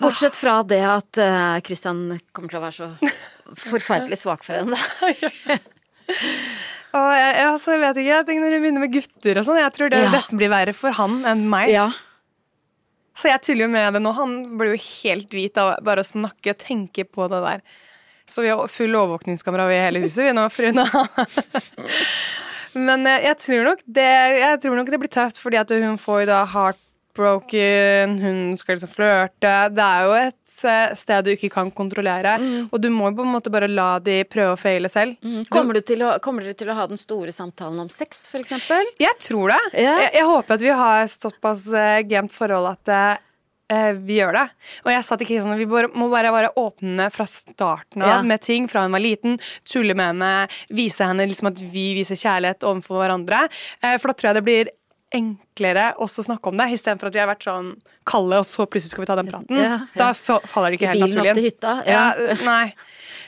[0.00, 3.10] Bortsett fra det at eh, Christian kommer til å være så
[3.68, 4.78] forferdelig svak for henne.
[6.90, 9.60] Og jeg, altså, jeg vet ikke, jeg tenker når du begynner med gutter og sånn,
[9.62, 10.08] jeg tror det Ja.
[10.10, 11.70] nesten blir verre for han enn meg.
[11.70, 11.84] Ja.
[13.20, 14.10] Så jeg tuller jo med det nå.
[14.16, 17.62] Han blir jo helt hvit av bare å snakke og tenke på det der.
[18.30, 20.78] Så vi har full overvåkningskamera ved hele huset, vi nå, for hun
[22.78, 25.96] Men eh, jeg tror, nok det, jeg tror nok det blir tøft, fordi at hun
[25.98, 29.54] får da heartbroken, hun skal liksom flørte.
[29.74, 32.36] Det er jo et eh, sted du ikke kan kontrollere.
[32.70, 35.18] Og du må jo på en måte bare la de prøve å feile selv.
[35.50, 38.94] Kommer, du til å, kommer dere til å ha den store samtalen om sex, eksempel?
[39.02, 39.58] Jeg tror det.
[39.74, 40.04] Yeah.
[40.04, 43.26] Jeg, jeg håper at vi har såpass uh, gemt forhold at eh,
[43.70, 44.44] eh, vi gjør det.
[44.84, 48.08] Og jeg sa til Kristian at vi bare, må bare være åpne fra starten av
[48.08, 48.22] Ja.
[48.26, 49.38] med ting fra hun var liten.
[49.64, 53.46] Tulle med henne, vise henne liksom at vi viser kjærlighet overfor hverandre.
[53.82, 54.70] Eh, for da tror jeg det blir
[55.12, 57.70] enklere også å snakke om det, istedenfor at vi har vært sånn
[58.06, 59.56] kalde, og så plutselig skal vi ta den praten.
[59.56, 59.78] Ja, ja.
[59.96, 61.50] Da fa- faller det ikke helt Bilen opp naturlig til inn.
[61.50, 61.72] hytta?
[61.86, 62.34] Ja, Ja.
[62.46, 62.74] nei.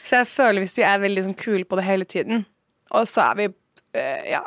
[0.04, 2.44] Så jeg føler hvis vi er veldig sånn kule på det hele tiden,
[2.92, 3.48] og så er vi
[3.94, 4.42] eh, Ja.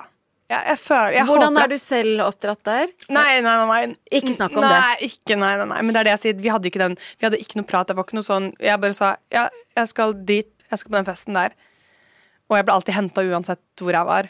[0.52, 2.92] Ja jeg føler jeg Hvordan er du selv oppdratt der?
[3.10, 3.96] Nei, nei, nei, nei.
[4.20, 5.10] Ikke snakk om nei, det.
[5.10, 5.80] Ikke, nei, nei, nei.
[5.82, 6.42] Men det er det jeg sier.
[6.42, 7.90] Vi hadde ikke den Vi hadde ikke noe prat.
[7.90, 10.52] Det var ikke noe sånn Jeg bare sa ja, jeg skal dit.
[10.70, 11.56] Jeg skal på den festen der.
[12.50, 14.30] Og jeg ble alltid henta uansett hvor jeg var.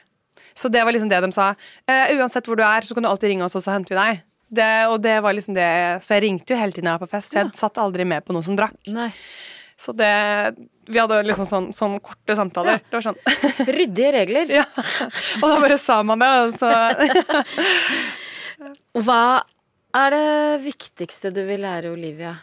[0.55, 1.49] Så det var liksom det de sa.
[1.87, 3.99] Eh, uansett hvor du er, så kan du alltid ringe oss, og så henter vi
[3.99, 4.21] deg.
[4.55, 5.67] Det, og det var liksom det
[6.05, 7.33] Så jeg ringte jo hele tiden jeg var på fest.
[7.33, 8.77] Så jeg satt aldri med på noen som drakk.
[8.87, 9.09] Nei.
[9.75, 10.11] Så det
[10.85, 12.81] Vi hadde liksom sånn, sånn korte samtaler.
[12.85, 13.19] Det var sånn
[13.77, 14.53] Ryddige regler.
[14.61, 14.65] Ja.
[15.41, 16.71] Og da bare sa man det, og så
[19.05, 19.21] Hva
[19.95, 20.25] er det
[20.65, 22.35] viktigste du vil lære Olivia?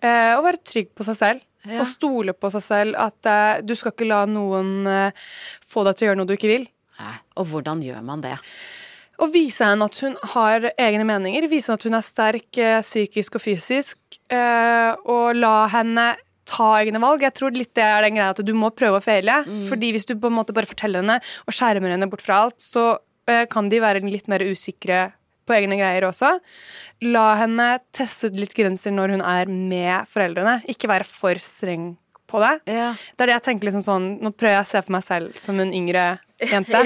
[0.00, 1.46] Eh, å være trygg på seg selv.
[1.68, 1.82] Ja.
[1.82, 2.96] Og stole på seg selv.
[3.00, 5.24] At eh, du skal ikke la noen eh,
[5.68, 6.68] få deg til å gjøre noe du ikke vil.
[7.00, 7.16] Nei.
[7.40, 8.36] Og hvordan gjør man det?
[9.20, 11.48] Å vise henne at hun har egne meninger.
[11.52, 13.98] Vise henne at hun er sterk eh, psykisk og fysisk.
[14.32, 16.10] Eh, og la henne
[16.50, 17.22] ta egne valg.
[17.26, 19.40] Jeg tror litt det er den greia at du må prøve å feile.
[19.70, 22.58] Fordi hvis du på en måte bare forteller henne og skjermer henne bort fra alt,
[22.62, 22.92] så
[23.30, 25.08] eh, kan de være litt mer usikre
[25.48, 26.36] på egne greier også.
[27.10, 30.60] La henne teste ut litt grenser når hun er med foreldrene.
[30.70, 31.94] Ikke være for streng
[32.30, 32.52] på det.
[32.70, 32.90] Ja.
[33.16, 35.38] Det er det jeg tenker liksom sånn Nå prøver jeg å se for meg selv
[35.42, 36.04] som en yngre
[36.52, 36.82] jente.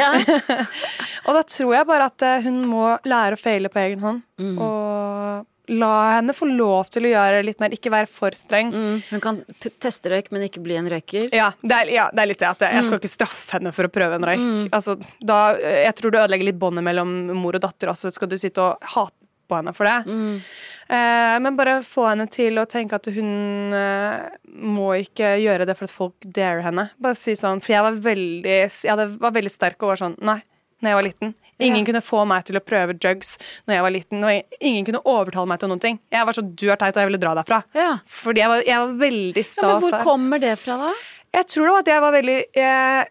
[1.26, 4.24] Og da tror jeg bare at eh, hun må lære å feile på egen hånd.
[4.40, 4.56] Mm.
[4.56, 8.72] Og la henne få lov til å gjøre litt mer, ikke være for streng.
[8.74, 9.40] Mm, hun kan
[9.80, 11.30] teste røyk, men ikke bli en røyker.
[11.32, 13.72] Ja det, er, ja, det er litt det at jeg jeg skal ikke straffe henne
[13.76, 14.46] for å prøve en røyk.
[14.76, 18.12] Altså, da, jeg tror du ødelegger litt båndet mellom mor og datter også.
[18.14, 19.16] Skal du sitte og hate
[19.48, 19.98] på henne for det?
[20.08, 20.40] Mm.
[20.84, 25.76] Eh, men bare få henne til å tenke at hun eh, må ikke gjøre det
[25.78, 26.90] for at folk dare henne.
[27.00, 30.40] Bare si sånn, For jeg var veldig, jeg var veldig sterk og var sånn Nei,
[30.84, 31.34] når jeg var liten.
[31.60, 31.84] Ingen Ja.
[31.92, 33.36] kunne få meg til å prøve drugs
[33.68, 34.24] når jeg var liten.
[34.24, 36.00] Og ingen kunne overtale meg til noen ting.
[36.10, 37.62] Jeg var sånn, du er teit, og jeg ville dra derfra.
[37.74, 37.98] Ja.
[38.06, 39.62] Fordi jeg var, jeg var veldig sta.
[39.62, 40.92] Ja, men hvor kommer det fra, da?
[41.34, 43.08] Jeg tror det var at jeg var veldig Jeg,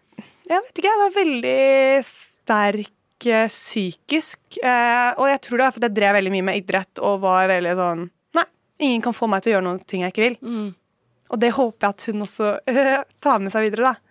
[0.50, 4.40] jeg vet ikke, jeg var veldig sterk eh, psykisk.
[4.64, 7.48] Eh, og jeg tror det er fordi jeg drev veldig mye med idrett og var
[7.52, 8.46] veldig sånn Nei,
[8.80, 10.38] ingen kan få meg til å gjøre noen ting jeg ikke vil.
[10.44, 10.72] Mm.
[11.34, 14.03] Og det håper jeg at hun også eh, tar med seg videre, da.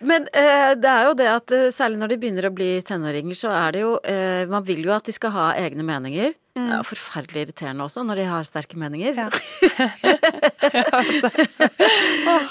[0.00, 3.36] Men eh, det er jo det at eh, særlig når de begynner å bli tenåringer,
[3.38, 6.34] så er det jo eh, Man vil jo at de skal ha egne meninger.
[6.58, 9.12] Det er jo forferdelig irriterende også når de har sterke meninger.
[9.14, 9.28] Ja.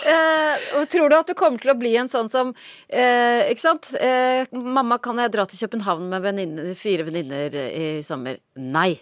[0.08, 2.53] Eh, og tror du at du kommer til å bli en sånn som
[2.88, 3.89] eh, Ikke sant?
[3.99, 8.99] Eh, 'Mamma, kan jeg dra til København med venninne, fire venninner i sommer?' Nei.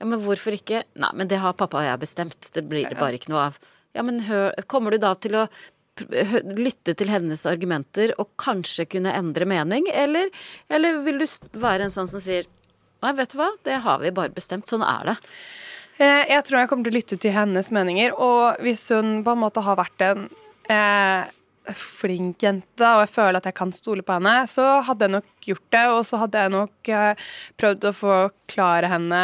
[0.00, 0.82] Ja, men hvorfor ikke?
[1.00, 2.50] Nei, men det har pappa og jeg bestemt.
[2.54, 3.60] Det blir det bare ikke noe av.
[3.96, 5.46] Ja, men hør, kommer du da til å
[6.56, 10.30] lytte til hennes argumenter og kanskje kunne endre mening, eller,
[10.72, 11.26] eller vil du
[11.60, 12.48] være en sånn som sier
[13.00, 14.68] Nei, vet du hva, det har vi bare bestemt.
[14.68, 15.14] Sånn er det.
[15.96, 19.32] Eh, Jeg tror jeg kommer til å lytte til hennes meninger, og hvis hun på
[19.32, 20.26] en måte har vært en
[20.68, 21.30] eh,
[21.72, 25.48] flink jente, og jeg føler at jeg kan stole på henne, så hadde jeg nok
[25.48, 27.24] gjort det, og så hadde jeg nok eh,
[27.60, 29.22] prøvd å forklare henne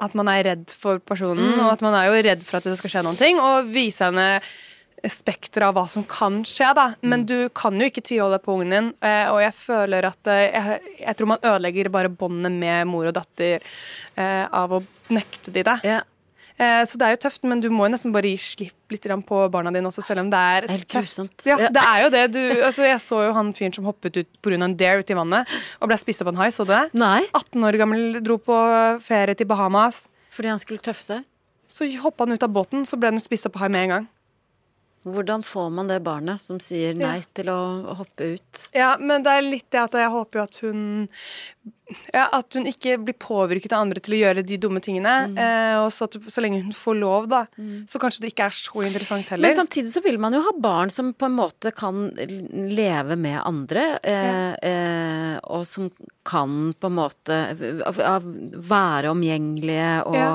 [0.00, 2.78] at man er redd for personen, og at man er jo redd for at det
[2.80, 4.40] skal skje noen ting, og vise henne
[5.08, 6.86] spekteret av hva som kan skje, da.
[7.00, 10.46] Men du kan jo ikke tviholde på ungen din, eh, og jeg føler at eh,
[10.50, 14.82] jeg, jeg tror man ødelegger bare båndet med mor og datter eh, av å
[15.14, 15.80] nekte de det.
[15.86, 16.02] Ja.
[16.60, 19.36] Så det er jo tøft, men du må jo nesten bare gi slipp litt på
[19.48, 21.46] barna dine også, selv om det er helt tøft.
[21.48, 22.24] Ja, det er jo det.
[22.34, 24.58] Du, altså, jeg så jo han fyren som hoppet ut pga.
[24.58, 25.48] en dare uti i vannet
[25.80, 26.50] og ble spist opp av en hai.
[26.52, 26.82] Så du det?
[27.00, 28.60] Nei, 18 år gammel, dro på
[29.00, 30.02] ferie til Bahamas.
[30.28, 31.24] fordi han skulle tøffe seg.
[31.64, 33.94] Så hoppa han ut av båten, så ble han spist opp av hai med en
[33.96, 34.10] gang.
[35.02, 37.60] Hvordan får man det barnet som sier nei til å
[37.96, 38.64] hoppe ut?
[38.76, 40.82] Ja, men det er litt det at jeg håper jo at hun
[42.12, 45.14] ja, At hun ikke blir påvirket av andre til å gjøre de dumme tingene.
[45.32, 45.40] Mm.
[45.42, 47.40] Eh, og så, at, så lenge hun får lov, da,
[47.90, 49.48] så kanskje det ikke er så interessant heller.
[49.48, 52.12] Men samtidig så vil man jo ha barn som på en måte kan
[52.70, 55.90] leve med andre, eh, eh, og som
[56.28, 60.32] kan på en måte være omgjengelige og Ja.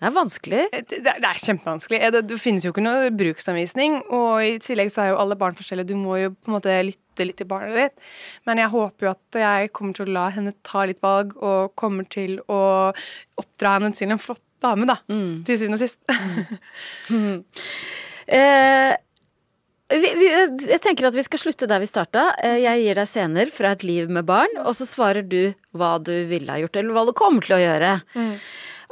[0.00, 0.60] Det er vanskelig.
[0.72, 1.98] Det, det det er kjempevanskelig.
[2.00, 5.36] Eh, Det, det finnes jo ikke noe bruksanvisning, og i tillegg så er jo alle
[5.36, 5.90] barn forskjellige.
[5.92, 8.06] Du må jo på en måte lytte litt til barnet ditt.
[8.48, 11.74] Men jeg håper jo at jeg kommer til å la henne ta litt valg, og
[11.76, 12.60] kommer til å
[13.40, 14.96] oppdra henne til en flott dame, da.
[15.44, 16.00] Til syvende og sist.
[18.30, 18.92] Eh,
[19.90, 20.26] vi, vi,
[20.70, 22.28] jeg tenker at vi skal slutte der vi starta.
[22.46, 25.96] Eh, jeg gir deg scener fra et liv med barn, og så svarer du hva
[25.98, 27.90] du ville ha gjort, eller hva du kommer til å gjøre.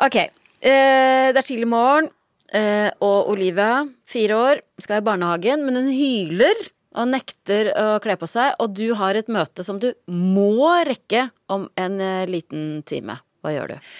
[0.08, 0.18] Ok.
[0.58, 2.08] Eh, det er tidlig morgen,
[2.50, 6.66] eh, og Olivia, fire år, skal i barnehagen, men hun hyler
[6.98, 11.28] og nekter å kle på seg, og du har et møte som du må rekke
[11.52, 13.20] om en eh, liten time.
[13.44, 13.92] Hva gjør du?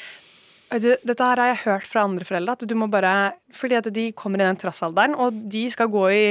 [0.69, 3.13] Du, dette her har jeg hørt fra andre foreldre, at du må bare
[3.57, 6.25] Fordi at de kommer i den trassalderen, og de skal gå i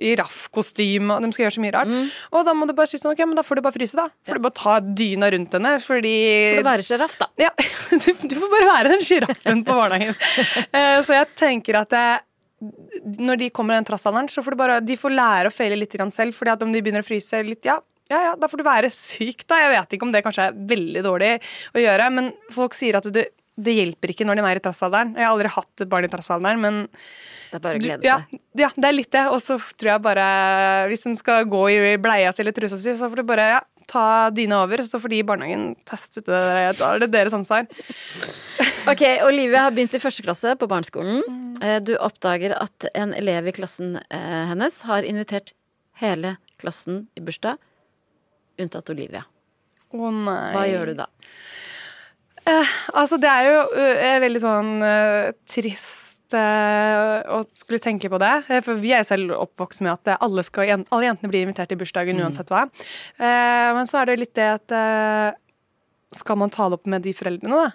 [0.00, 1.92] giraffkostyme, og de skal gjøre så mye rart.
[2.32, 4.06] Og da må du bare si sånn, ok, men da får du bare fryse, da.
[4.28, 6.14] Får du bare ta dyna rundt henne, fordi
[6.54, 7.28] For du være sjiraff, da.
[7.40, 7.52] Ja,
[8.06, 10.16] du, du får bare være den sjiraffen på barnehagen.
[10.70, 12.20] Eh, så jeg tenker at jeg,
[13.20, 15.78] når de kommer i den trassalderen, så får du bare, de får lære å feile
[15.78, 16.34] litt selv.
[16.36, 17.78] fordi at om de begynner å fryse litt, ja,
[18.10, 19.60] ja, ja, da får du være syk, da.
[19.62, 21.30] Jeg vet ikke om det kanskje er veldig dårlig
[21.74, 23.28] å gjøre, men folk sier at det,
[23.66, 25.14] det hjelper ikke når de er i trassalderen.
[25.18, 26.80] Jeg har aldri hatt et barn i trassalderen, men
[27.50, 28.38] Det er bare å glede seg.
[28.62, 29.26] ja, det er litt det.
[29.34, 30.26] Og så tror jeg bare
[30.92, 33.60] Hvis de skal gå i bleia si eller trusa si, så får du bare ja,
[33.90, 34.82] ta dyna over.
[34.86, 36.72] Så får de i barnehagen teste ut det der.
[36.78, 37.66] Da er det deres ansvar.
[38.88, 41.20] Ok, Olivia har begynt i første klasse på barneskolen.
[41.60, 45.52] Eh, Du oppdager at en elev i klassen eh, hennes har invitert
[46.00, 47.60] hele klassen i bursdag,
[48.60, 49.26] unntatt Olivia.
[49.92, 50.38] Å nei.
[50.56, 51.06] Hva gjør du da?
[52.92, 58.32] Altså, det er jo eh, veldig sånn eh, trist uh, å skulle tenke på det.
[58.48, 61.80] Eh, For vi er selv oppvokst med at alle, skal, alle jentene blir invitert til
[61.80, 62.66] bursdagen uansett hva.
[63.18, 64.76] Eh, men så er det litt det at
[66.16, 67.70] Skal man ta det opp med de foreldrene, da?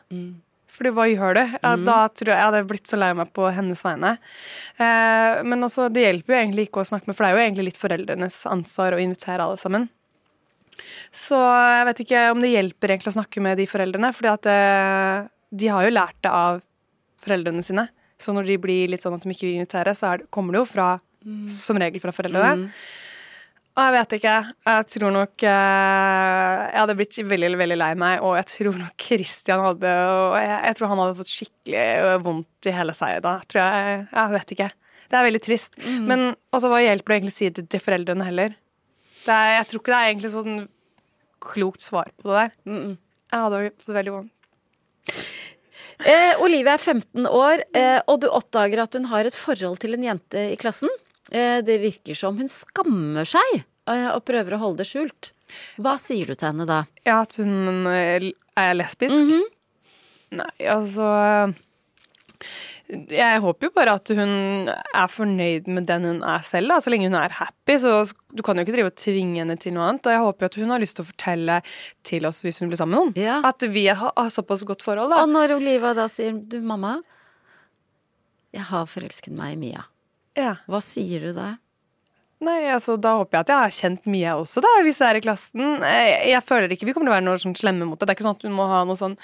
[0.75, 1.43] Fordi hva gjør du?
[1.63, 4.17] Ja, Da tror jeg jeg hadde blitt så lei meg på hennes vegne.
[4.75, 7.45] Eh, men også, det hjelper jo egentlig ikke å snakke med, for det er jo
[7.45, 9.87] egentlig litt foreldrenes ansvar å invitere alle sammen.
[11.15, 15.27] Så jeg vet ikke om det hjelper egentlig å snakke med de foreldrene, at eh,
[15.55, 16.61] de har jo lært det av
[17.25, 17.87] foreldrene sine.
[18.21, 20.63] Så når de blir litt sånn at de ikke vil invitere, så det, kommer det
[20.63, 20.93] jo fra,
[21.51, 22.69] som regel fra foreldrene.
[23.75, 24.33] Og jeg vet ikke.
[24.69, 29.05] Jeg tror nok eh, Jeg hadde blitt veldig veldig lei meg, og jeg tror nok
[29.07, 33.19] Christian hadde Og jeg, jeg tror han hadde fått skikkelig eh, vondt i hele seg
[33.25, 33.33] da.
[33.51, 34.69] Tror jeg, jeg vet ikke.
[35.05, 35.75] Det er veldig trist.
[36.07, 38.55] Men også, hva hjelper det egentlig å si det til foreldrene heller?
[39.25, 40.57] Det er, jeg tror ikke det er egentlig sånn
[41.45, 42.53] klokt svar på det der.
[43.33, 44.31] Jeg hadde fått veldig vondt.
[46.05, 49.95] Eh, Olivia er 15 år, eh, og du oppdager at hun har et forhold til
[49.95, 50.91] en jente i klassen.
[51.31, 55.31] Eh, det virker som hun skammer seg eh, og prøver å holde det skjult.
[55.81, 56.83] Hva sier du til henne da?
[57.07, 59.33] Ja, at hun eh, er lesbisk?
[60.35, 61.07] Nei, altså
[62.85, 66.77] Jeg håper jo bare at hun er fornøyd med den hun er selv, da.
[66.83, 67.79] Så lenge hun er happy.
[67.81, 67.93] Så
[68.35, 70.05] du kan jo ikke drive og tvinge henne til noe annet.
[70.05, 71.57] Og jeg håper jo at hun har lyst til å fortelle
[72.05, 73.17] til oss hvis hun blir sammen med noen.
[73.17, 73.39] Ja.
[73.47, 75.23] At vi har, såpass godt forhold, da.
[75.25, 76.99] Og når Oliva da sier du, mamma,
[78.55, 79.87] jeg har forelsket meg i Mia.
[80.37, 80.57] Ja.
[80.69, 81.55] Hva sier du da?
[82.45, 85.19] Nei, altså Da håper jeg at jeg har kjent Mia også, da, hvis det er
[85.19, 85.77] i klassen.
[85.81, 88.07] Jeg, jeg føler ikke vi kommer til å være noe sånn slemme mot det.
[88.07, 89.15] Det er ikke sånn at hun må ha noe sånn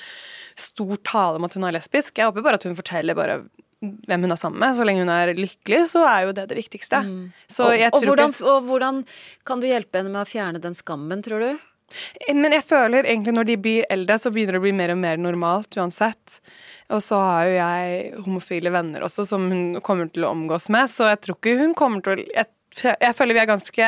[0.60, 2.16] stor tale om at hun er lesbisk.
[2.18, 3.42] Jeg håper bare at hun forteller bare
[3.82, 4.78] hvem hun er sammen med.
[4.78, 7.02] Så lenge hun er lykkelig, så er jo det det viktigste.
[7.50, 9.04] Så og, og, hvordan, og hvordan
[9.48, 11.68] kan du hjelpe henne med å fjerne den skammen, tror du?
[12.32, 15.02] Men jeg føler egentlig når de blir eldre, så begynner det å bli mer og
[15.02, 16.38] mer normalt uansett.
[16.92, 20.92] Og så har jo jeg homofile venner også som hun kommer til å omgås med,
[20.92, 22.46] så jeg tror ikke hun kommer til å
[22.80, 23.88] Jeg, føler vi er ganske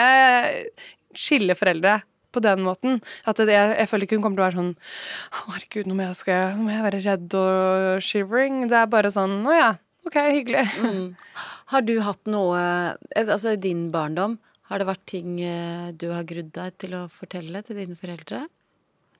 [1.16, 2.02] skilleforeldre
[2.34, 3.02] på den måten.
[3.30, 5.98] At det, jeg, jeg føler ikke hun kommer til å være sånn «Å, Herregud, nå
[5.98, 8.64] må jeg, skal jeg, nå må jeg være redd og shivering.
[8.72, 9.70] Det er bare sånn Å ja,
[10.08, 10.64] ok, hyggelig.
[11.74, 12.64] Har du hatt noe
[13.14, 14.40] eh, Altså i din barndom,
[14.72, 18.44] har det vært ting eh, du har grudd deg til å fortelle til dine foreldre?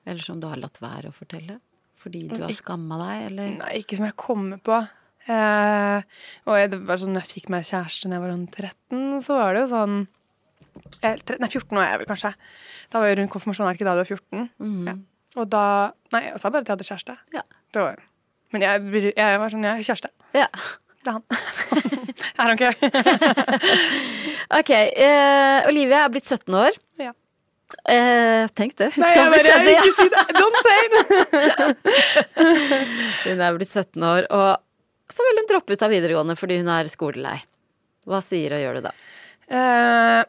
[0.04, 1.60] Eller som du har latt være å fortelle?
[2.04, 3.54] Fordi du har skamma deg, eller?
[3.62, 4.82] Nei, ikke som jeg kommer på.
[5.24, 9.02] Eh, og jeg, det var sånn, jeg fikk meg kjæreste da jeg var sånn 13,
[9.24, 9.96] så var det jo sånn
[11.00, 12.32] eh, 13, Nei, 14 var jeg vel kanskje.
[12.92, 14.48] Da var jeg rundt konfirmasjonen, er det ikke da du var 14?
[14.90, 14.96] ja.
[15.34, 15.66] Og da
[16.14, 17.16] Nei, jeg sa bare at jeg hadde kjæreste.
[17.34, 17.42] Ja.
[17.74, 18.02] Det var,
[18.54, 20.12] men jeg, jeg var sånn, jeg har kjæreste.
[20.36, 20.48] Ja.
[21.04, 21.24] Det er han.
[22.38, 22.76] I don't care.
[24.60, 26.76] Ok, eh, Olivia er blitt 17 år.
[27.00, 27.12] Ja.
[27.90, 28.90] Eh, tenk det.
[29.00, 29.80] Nei, jeg 17, ja.
[29.80, 30.22] ikke si det!
[30.38, 30.94] Don't say it!
[33.24, 34.50] Hun er blitt 17 år, og
[35.12, 37.36] så vil hun droppe ut av videregående fordi hun er skolelei.
[38.08, 38.94] Hva sier og gjør du da?
[39.48, 40.22] Eh,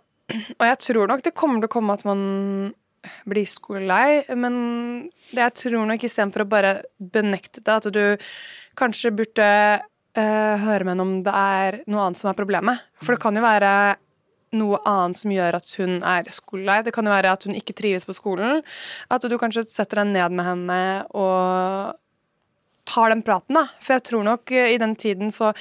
[0.58, 2.22] og jeg tror nok det kommer til å komme at man
[3.30, 4.56] blir skolelei, men
[5.30, 8.24] det jeg tror nok istedenfor å bare benekte det, at du
[8.80, 12.82] kanskje burde eh, høre med henne om det er noe annet som er problemet.
[13.04, 13.72] For det kan jo være
[14.56, 16.80] noe annet som gjør at hun er skolelei.
[16.86, 18.64] Det kan jo være at hun ikke trives på skolen.
[19.12, 20.80] At du kanskje setter deg ned med henne
[21.12, 21.96] og
[22.90, 23.68] tar den praten, da.
[23.84, 25.52] For jeg tror nok eh, i den tiden så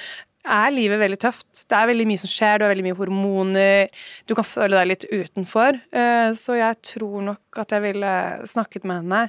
[0.44, 1.48] er livet veldig tøft.
[1.70, 3.94] Det er veldig mye som skjer, du har veldig mye hormoner.
[4.28, 5.78] Du kan føle deg litt utenfor.
[5.96, 8.12] Eh, Så jeg tror nok at jeg ville
[8.50, 9.22] snakket med henne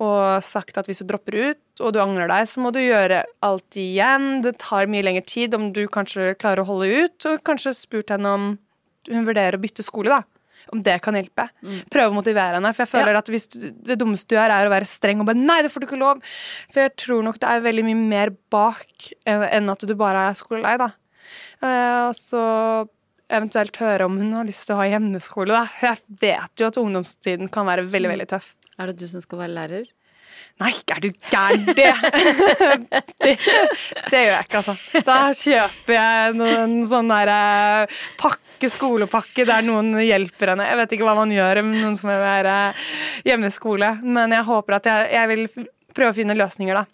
[0.00, 3.18] og sagt at hvis du dropper ut, og du angrer deg, så må du gjøre
[3.44, 4.40] alt igjen.
[4.40, 8.08] Det tar mye lengre tid om du kanskje klarer å holde ut, og kanskje spurt
[8.08, 8.46] henne om
[9.10, 10.22] hun vurderer å bytte skole, da.
[10.70, 11.48] Om det kan hjelpe.
[11.90, 12.70] Prøve å motivere henne.
[12.76, 15.26] For jeg føler at hvis du, det dummeste du gjør, er å være streng og
[15.26, 16.22] bare 'nei, det får du ikke lov'.
[16.70, 20.28] For jeg tror nok det er veldig mye mer bak enn enn at du bare
[20.30, 20.92] er skolelei, da.
[22.08, 22.42] Og så
[23.30, 25.66] eventuelt høre om hun har lyst til å ha hjemmeskole, da.
[25.82, 28.54] Jeg vet jo at ungdomstiden kan være veldig, veldig tøff.
[28.78, 29.90] Er det du som skal være lærer?
[30.60, 31.64] Nei, er du gæren?
[31.72, 31.88] Det,
[33.24, 33.32] det,
[34.12, 34.74] det gjør jeg ikke, altså.
[35.06, 40.68] Da kjøper jeg noen sånn der eh, pakke, skolepakke, der noen hjelper henne.
[40.68, 42.56] Jeg vet ikke hva man gjør med noen som være
[43.28, 45.44] hjemmeskole, men jeg håper at jeg, jeg vil
[45.96, 46.86] prøve å finne løsninger, da.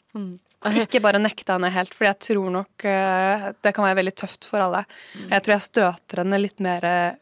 [0.81, 4.47] Ikke bare nekte henne helt, for jeg tror nok eh, det kan være veldig tøft
[4.49, 4.87] for alle.
[5.29, 7.19] Jeg tror jeg støter henne litt mer eh,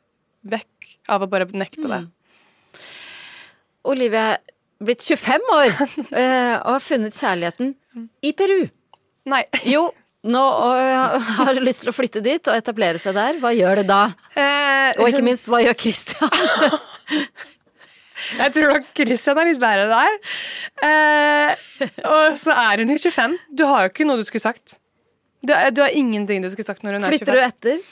[0.49, 2.05] vekk av å bare nekte det.
[3.91, 4.37] Olivia
[4.89, 5.66] blitt 25 år
[6.20, 7.74] eh, og har funnet kjærligheten
[8.26, 8.64] i Peru.
[9.30, 9.43] Nei.
[9.68, 9.87] Jo,
[10.28, 10.43] nå
[10.74, 13.41] øh, har lyst til å flytte dit og etablere seg der.
[13.43, 14.03] Hva gjør du da?
[14.37, 16.30] Eh, Og ikke minst, hva gjør Christian?
[18.39, 20.14] Jeg tror nok Christian er litt bedre der.
[20.87, 21.64] Eh,
[22.09, 23.35] og så er hun jo 25.
[23.59, 24.78] Du har jo ikke noe du skulle sagt.
[25.45, 27.18] Du, du har ingenting du skulle sagt når hun er 25.
[27.18, 27.82] Flytter du etter?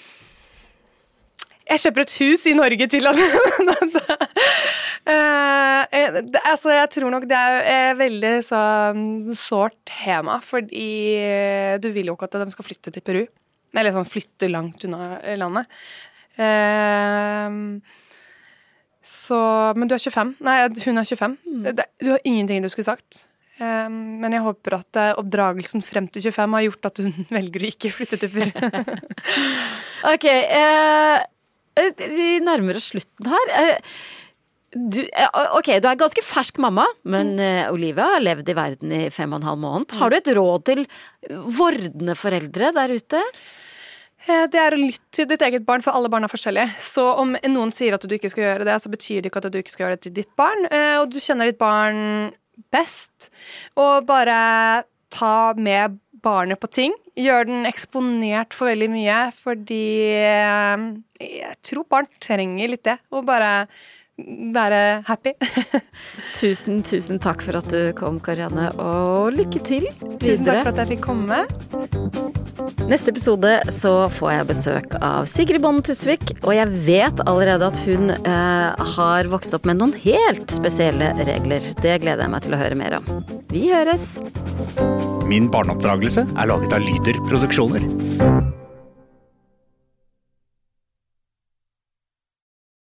[1.73, 3.27] Jeg kjøper et hus i Norge til henne.
[5.05, 7.57] Eh, eh, det- altså, jeg tror nok det er
[7.93, 12.93] et veldig sånn sårt tema, fordi eh, du vil jo ikke at de skal flytte
[12.95, 13.27] til Peru.
[13.75, 15.67] Eller sånn flytte langt unna landet.
[16.39, 17.51] Eh,
[19.03, 20.37] så Men du er 25.
[20.41, 21.37] Nei, hun er 25.
[21.75, 23.27] Det, du har ingenting du skulle sagt.
[23.59, 27.67] Eh, men jeg håper at eh, oppdragelsen frem til 25 har gjort at hun velger
[27.67, 28.51] å ikke flytte til Peru.
[30.13, 31.21] Ok, eh,
[31.79, 33.53] eh, vi nærmer oss slutten her.
[34.73, 38.57] Eh, du, eh, ok, du er ganske fersk mamma, men eh, Olivia har levd i
[38.57, 39.93] verden i fem og en halv måned.
[40.01, 40.87] Har du et råd til
[41.59, 43.21] vordende foreldre der ute?
[44.29, 46.77] Eh, Det er å lytte til ditt eget barn, for alle barn er forskjellige.
[46.81, 49.51] Så om noen sier at du ikke skal gjøre det, så betyr det ikke at
[49.53, 50.67] du ikke skal gjøre det til ditt barn.
[50.71, 52.33] eh, Og du kjenner ditt barn
[52.71, 53.31] best.
[53.77, 56.93] Og bare ta med barnet på ting.
[57.19, 59.83] Gjør den eksponert for veldig mye, fordi
[60.15, 60.85] eh,
[61.21, 62.99] jeg tror barn trenger litt det.
[63.11, 63.67] Og bare
[64.55, 65.35] være happy.
[66.41, 70.19] tusen, tusen takk for at du kom, Karianne, og lykke til videre.
[70.23, 71.43] Tusen takk for at jeg fikk komme.
[72.91, 77.81] Neste episode så får jeg besøk av Sigrid Bonde Tusvik, og jeg vet allerede at
[77.87, 81.73] hun eh, har vokst opp med noen helt spesielle regler.
[81.83, 83.13] Det gleder jeg meg til å høre mer om.
[83.53, 84.17] Vi høres!
[85.31, 87.87] Min barneoppdragelse er laget av Lyder Produksjoner.